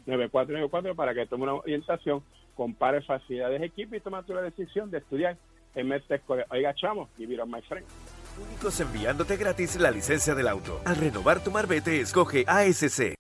787-238-9494 0.07 0.94
para 0.94 1.14
que 1.14 1.27
tome 1.27 1.44
una 1.44 1.55
orientación, 1.55 2.22
compare 2.55 3.03
facilidades 3.03 3.61
de 3.61 3.66
equipo 3.66 3.94
y 3.96 4.01
tome 4.01 4.18
la 4.29 4.42
decisión 4.42 4.90
de 4.90 4.99
estudiar 4.99 5.37
en 5.75 5.92
Oiga, 6.49 6.75
chamo, 6.75 7.09
give 7.18 7.35
it 7.35 7.40
my 7.46 7.61
friend. 7.62 7.87
Únicos 8.49 8.81
enviándote 8.81 9.37
gratis 9.37 9.79
la 9.79 9.90
licencia 9.90 10.35
del 10.35 10.49
auto. 10.49 10.81
Al 10.85 10.96
renovar 10.96 11.44
tu 11.44 11.51
marbete, 11.51 12.01
escoge 12.01 12.44
ASC. 12.46 13.14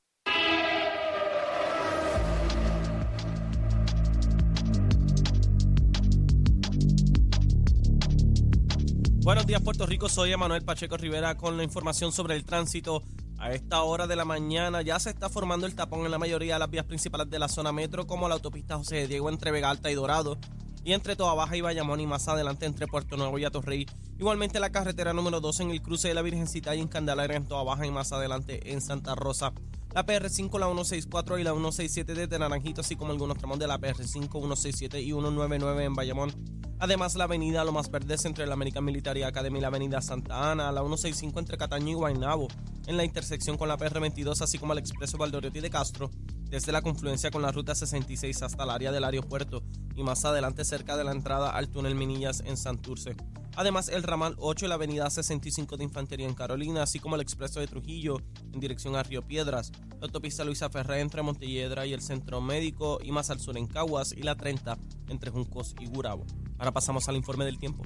Buenos 9.26 9.44
días, 9.44 9.60
Puerto 9.60 9.86
Rico. 9.86 10.08
Soy 10.08 10.30
Emanuel 10.30 10.62
Pacheco 10.62 10.96
Rivera 10.96 11.36
con 11.36 11.56
la 11.56 11.64
información 11.64 12.12
sobre 12.12 12.36
el 12.36 12.44
tránsito. 12.44 13.02
A 13.38 13.50
esta 13.50 13.82
hora 13.82 14.06
de 14.06 14.14
la 14.14 14.24
mañana 14.24 14.82
ya 14.82 15.00
se 15.00 15.10
está 15.10 15.28
formando 15.28 15.66
el 15.66 15.74
tapón 15.74 16.04
en 16.04 16.12
la 16.12 16.18
mayoría 16.18 16.54
de 16.54 16.58
las 16.60 16.70
vías 16.70 16.84
principales 16.84 17.28
de 17.28 17.40
la 17.40 17.48
zona 17.48 17.72
metro, 17.72 18.06
como 18.06 18.28
la 18.28 18.36
autopista 18.36 18.76
José 18.76 18.94
de 18.94 19.08
Diego 19.08 19.28
entre 19.28 19.50
Vega 19.50 19.68
Alta 19.68 19.90
y 19.90 19.96
Dorado, 19.96 20.38
y 20.84 20.92
entre 20.92 21.16
Toa 21.16 21.34
Baja 21.34 21.56
y 21.56 21.60
Bayamón, 21.60 22.00
y 22.00 22.06
más 22.06 22.28
adelante 22.28 22.66
entre 22.66 22.86
Puerto 22.86 23.16
Nuevo 23.16 23.36
y 23.36 23.44
Atorrey. 23.44 23.84
Igualmente 24.16 24.60
la 24.60 24.70
carretera 24.70 25.12
número 25.12 25.40
2 25.40 25.58
en 25.58 25.70
el 25.72 25.82
cruce 25.82 26.06
de 26.06 26.14
la 26.14 26.22
Virgencita 26.22 26.76
y 26.76 26.80
en 26.80 26.86
Candelaria 26.86 27.36
en 27.36 27.48
Toa 27.48 27.64
Baja 27.64 27.84
y 27.84 27.90
más 27.90 28.12
adelante 28.12 28.72
en 28.72 28.80
Santa 28.80 29.16
Rosa. 29.16 29.52
La 29.96 30.04
PR5, 30.04 30.58
la 30.58 30.66
164 30.66 31.38
y 31.38 31.42
la 31.42 31.52
167 31.52 32.14
desde 32.14 32.38
Naranjito, 32.38 32.82
así 32.82 32.96
como 32.96 33.12
algunos 33.12 33.38
tramos 33.38 33.58
de 33.58 33.66
la 33.66 33.80
PR5, 33.80 34.28
167 34.28 35.00
y 35.00 35.06
199 35.06 35.84
en 35.84 35.94
Bayamón 35.94 36.34
Además, 36.78 37.14
la 37.14 37.24
avenida 37.24 37.64
Lomas 37.64 37.90
Verdes 37.90 38.26
entre 38.26 38.46
la 38.46 38.52
American 38.52 38.84
Military 38.84 39.22
Academy 39.22 39.56
y 39.56 39.62
la 39.62 39.68
avenida 39.68 40.02
Santa 40.02 40.52
Ana, 40.52 40.70
la 40.70 40.82
165 40.82 41.40
entre 41.40 41.56
Cataño 41.56 41.92
y 41.92 41.94
Guaynabo, 41.94 42.48
en 42.86 42.98
la 42.98 43.04
intersección 43.04 43.56
con 43.56 43.68
la 43.68 43.78
PR22, 43.78 44.42
así 44.42 44.58
como 44.58 44.74
el 44.74 44.80
expreso 44.80 45.16
Valdoriotti 45.16 45.60
de 45.60 45.70
Castro, 45.70 46.10
desde 46.50 46.72
la 46.72 46.82
confluencia 46.82 47.30
con 47.30 47.40
la 47.40 47.50
ruta 47.50 47.74
66 47.74 48.42
hasta 48.42 48.64
el 48.64 48.68
área 48.68 48.92
del 48.92 49.04
aeropuerto 49.04 49.62
y 49.94 50.02
más 50.02 50.26
adelante 50.26 50.66
cerca 50.66 50.98
de 50.98 51.04
la 51.04 51.12
entrada 51.12 51.48
al 51.52 51.70
túnel 51.70 51.94
Minillas 51.94 52.42
en 52.44 52.58
Santurce. 52.58 53.16
Además, 53.56 53.88
el 53.88 54.02
ramal 54.02 54.36
8 54.38 54.66
y 54.66 54.68
la 54.68 54.74
avenida 54.74 55.08
65 55.08 55.78
de 55.78 55.84
Infantería 55.84 56.28
en 56.28 56.34
Carolina, 56.34 56.82
así 56.82 57.00
como 57.00 57.14
el 57.14 57.22
expreso 57.22 57.58
de 57.58 57.66
Trujillo 57.66 58.18
en 58.52 58.60
dirección 58.60 58.96
a 58.96 59.02
Río 59.02 59.22
Piedras, 59.22 59.72
la 59.98 60.06
autopista 60.06 60.44
Luisa 60.44 60.68
Ferré 60.68 61.00
entre 61.00 61.22
Montelledra 61.22 61.86
y 61.86 61.94
el 61.94 62.02
Centro 62.02 62.42
Médico 62.42 62.98
y 63.02 63.12
más 63.12 63.30
al 63.30 63.40
sur 63.40 63.56
en 63.56 63.66
Caguas 63.66 64.12
y 64.12 64.22
la 64.22 64.36
30 64.36 64.76
entre 65.08 65.30
Juncos 65.30 65.74
y 65.80 65.86
Gurabo. 65.86 66.26
Ahora 66.58 66.72
pasamos 66.72 67.08
al 67.08 67.16
informe 67.16 67.46
del 67.46 67.58
tiempo. 67.58 67.82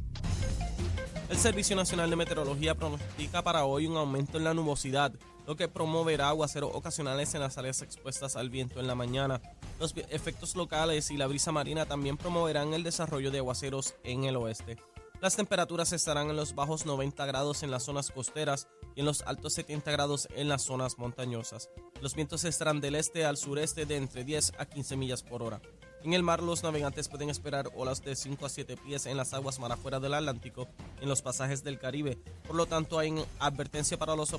El 1.29 1.37
Servicio 1.37 1.77
Nacional 1.77 2.11
de 2.11 2.17
Meteorología 2.17 2.75
pronostica 2.75 3.43
para 3.43 3.65
hoy 3.65 3.87
un 3.87 3.97
aumento 3.97 4.39
en 4.39 4.45
la 4.45 4.55
nubosidad, 4.55 5.13
lo 5.47 5.55
que 5.55 5.69
promoverá 5.69 6.31
aguaceros 6.31 6.73
ocasionales 6.75 7.33
en 7.35 7.43
las 7.43 7.57
áreas 7.59 7.83
expuestas 7.83 8.35
al 8.35 8.51
viento 8.51 8.81
en 8.81 8.89
la 8.89 8.97
mañana. 8.97 9.41
Los 9.79 9.95
efectos 10.09 10.57
locales 10.57 11.13
y 11.13 11.17
la 11.17 11.29
brisa 11.29 11.53
marina 11.53 11.87
también 11.87 12.17
promoverán 12.17 12.75
el 12.75 12.83
desarrollo 12.83 13.31
de 13.31 13.39
aguaceros 13.39 13.95
en 14.03 14.25
el 14.25 14.35
oeste. 14.35 14.77
Las 15.21 15.37
temperaturas 15.37 15.93
estarán 15.93 16.31
en 16.31 16.37
los 16.37 16.55
bajos 16.55 16.87
90 16.87 17.27
grados 17.27 17.63
en 17.63 17.71
las 17.71 17.83
zonas 17.83 18.11
costeras 18.11 18.69
y 18.97 19.01
en 19.01 19.07
los 19.07 19.21
altos 19.21 19.53
70 19.53 19.91
grados 19.91 20.27
en 20.35 20.49
las 20.49 20.63
zonas 20.63 20.97
montañosas. 20.97 21.69
Los 22.01 22.15
vientos 22.15 22.45
estarán 22.45 22.81
del 22.81 22.95
este 22.95 23.27
al 23.27 23.37
sureste 23.37 23.85
de 23.85 23.97
entre 23.97 24.25
10 24.25 24.53
a 24.57 24.65
15 24.65 24.97
millas 24.97 25.23
por 25.23 25.43
hora. 25.43 25.61
En 26.03 26.15
el 26.15 26.23
mar, 26.23 26.43
los 26.43 26.63
navegantes 26.63 27.11
pueden 27.11 27.29
esperar 27.29 27.71
olas 27.77 28.03
de 28.03 28.17
5 28.17 28.47
a 28.47 28.49
7 28.49 28.79
pies 28.79 29.05
en 29.05 29.19
las 29.19 29.35
aguas 29.35 29.59
mar 29.59 29.71
afuera 29.71 30.01
del 30.01 30.15
Atlántico, 30.15 30.69
en 31.03 31.11
los 31.11 31.21
pasajes 31.21 31.63
del 31.63 31.79
Caribe. 31.79 32.17
Por 32.47 32.57
lo 32.57 32.65
tanto, 32.65 32.99
hay 32.99 33.13
advertencia 33.41 33.99
para 33.99 34.17
los, 34.17 34.35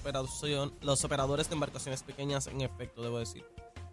los 0.82 1.06
operadores 1.06 1.48
de 1.48 1.54
embarcaciones 1.54 2.02
pequeñas 2.02 2.48
en 2.48 2.62
efecto, 2.62 3.04
debo 3.04 3.20
decir. 3.20 3.46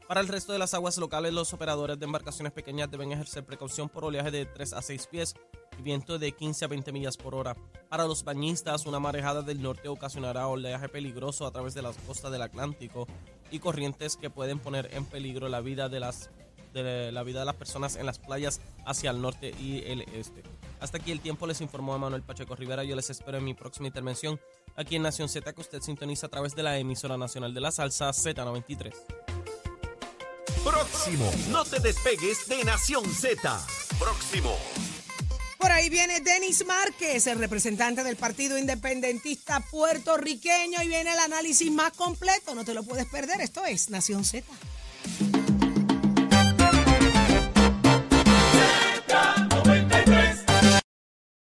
Para 0.09 0.23
el 0.23 0.29
resto 0.29 0.55
de 0.55 0.59
las 0.59 0.73
aguas 0.73 0.97
locales, 0.97 1.35
los 1.35 1.53
operadores 1.53 1.99
de 1.99 2.07
embarcaciones 2.07 2.55
pequeñas 2.55 2.91
deben 2.91 3.13
ejercer 3.13 3.45
precaución 3.45 3.91
por 3.91 4.07
oleaje 4.07 4.31
de 4.31 4.47
3 4.47 4.73
a 4.73 4.81
6 4.81 5.07
pies 5.09 5.35
y 5.79 5.83
viento 5.83 6.19
de 6.19 6.33
15 6.33 6.65
a 6.65 6.69
20 6.69 6.93
millas 6.93 7.17
por 7.17 7.35
hora. 7.35 7.57
Para 7.89 8.07
los 8.07 8.25
bañistas, 8.25 8.87
una 8.87 8.99
marejada 8.99 9.43
del 9.43 9.63
norte 9.63 9.89
ocasionará 9.89 10.47
oleaje 10.49 10.89
peligroso 10.89 11.47
a 11.47 11.53
través 11.53 11.75
de 11.75 11.83
las 11.83 11.97
costas 11.99 12.33
del 12.33 12.43
Atlántico 12.43 13.07
y 13.51 13.59
corrientes 13.61 14.17
que 14.17 14.31
pueden 14.31 14.59
poner 14.59 14.91
en 14.93 15.05
peligro 15.05 15.49
la 15.49 15.61
vida 15.61 15.89
de 15.89 16.01
las 16.01 16.31
de 16.73 17.11
la 17.13 17.23
vida 17.23 17.41
de 17.41 17.47
las 17.47 17.55
personas 17.55 17.97
en 17.97 18.05
las 18.05 18.19
playas 18.19 18.61
hacia 18.85 19.11
el 19.11 19.23
norte 19.23 19.55
y 19.59 19.83
el 19.87 20.03
este. 20.15 20.43
Hasta 20.81 20.99
aquí 20.99 21.13
el 21.13 21.21
tiempo 21.21 21.47
les 21.47 21.61
informó 21.61 21.99
Manuel 21.99 22.23
Pacheco 22.23 22.55
Rivera. 22.55 22.85
Yo 22.85 22.95
les 22.95 23.11
espero 23.11 23.39
en 23.39 23.45
mi 23.45 23.55
próxima 23.55 23.87
intervención 23.89 24.39
aquí 24.77 24.97
en 24.97 25.03
Nación 25.03 25.29
Z 25.29 25.53
que 25.53 25.61
usted 25.61 25.81
sintoniza 25.83 26.27
a 26.27 26.31
través 26.31 26.55
de 26.55 26.63
la 26.63 26.79
emisora 26.79 27.17
nacional 27.17 27.55
de 27.55 27.61
la 27.61 27.71
salsa 27.71 28.11
Z93. 28.11 28.93
Próximo, 30.65 31.31
no 31.51 31.65
te 31.65 31.81
despegues 31.81 32.49
de 32.49 32.65
Nación 32.65 33.05
Z. 33.07 33.67
Próximo. 33.99 34.57
Ahí 35.79 35.91
viene 35.91 36.19
Denis 36.19 36.67
Márquez, 36.67 37.29
el 37.29 37.39
representante 37.39 38.03
del 38.03 38.17
Partido 38.17 38.59
Independentista 38.59 39.61
puertorriqueño, 39.61 40.83
y 40.83 40.89
viene 40.89 41.13
el 41.13 41.19
análisis 41.21 41.71
más 41.71 41.93
completo. 41.93 42.53
No 42.57 42.65
te 42.65 42.75
lo 42.75 42.83
puedes 42.83 43.07
perder. 43.07 43.41
Esto 43.41 43.65
es 43.65 43.89
Nación 43.89 44.25
Z. 44.25 44.45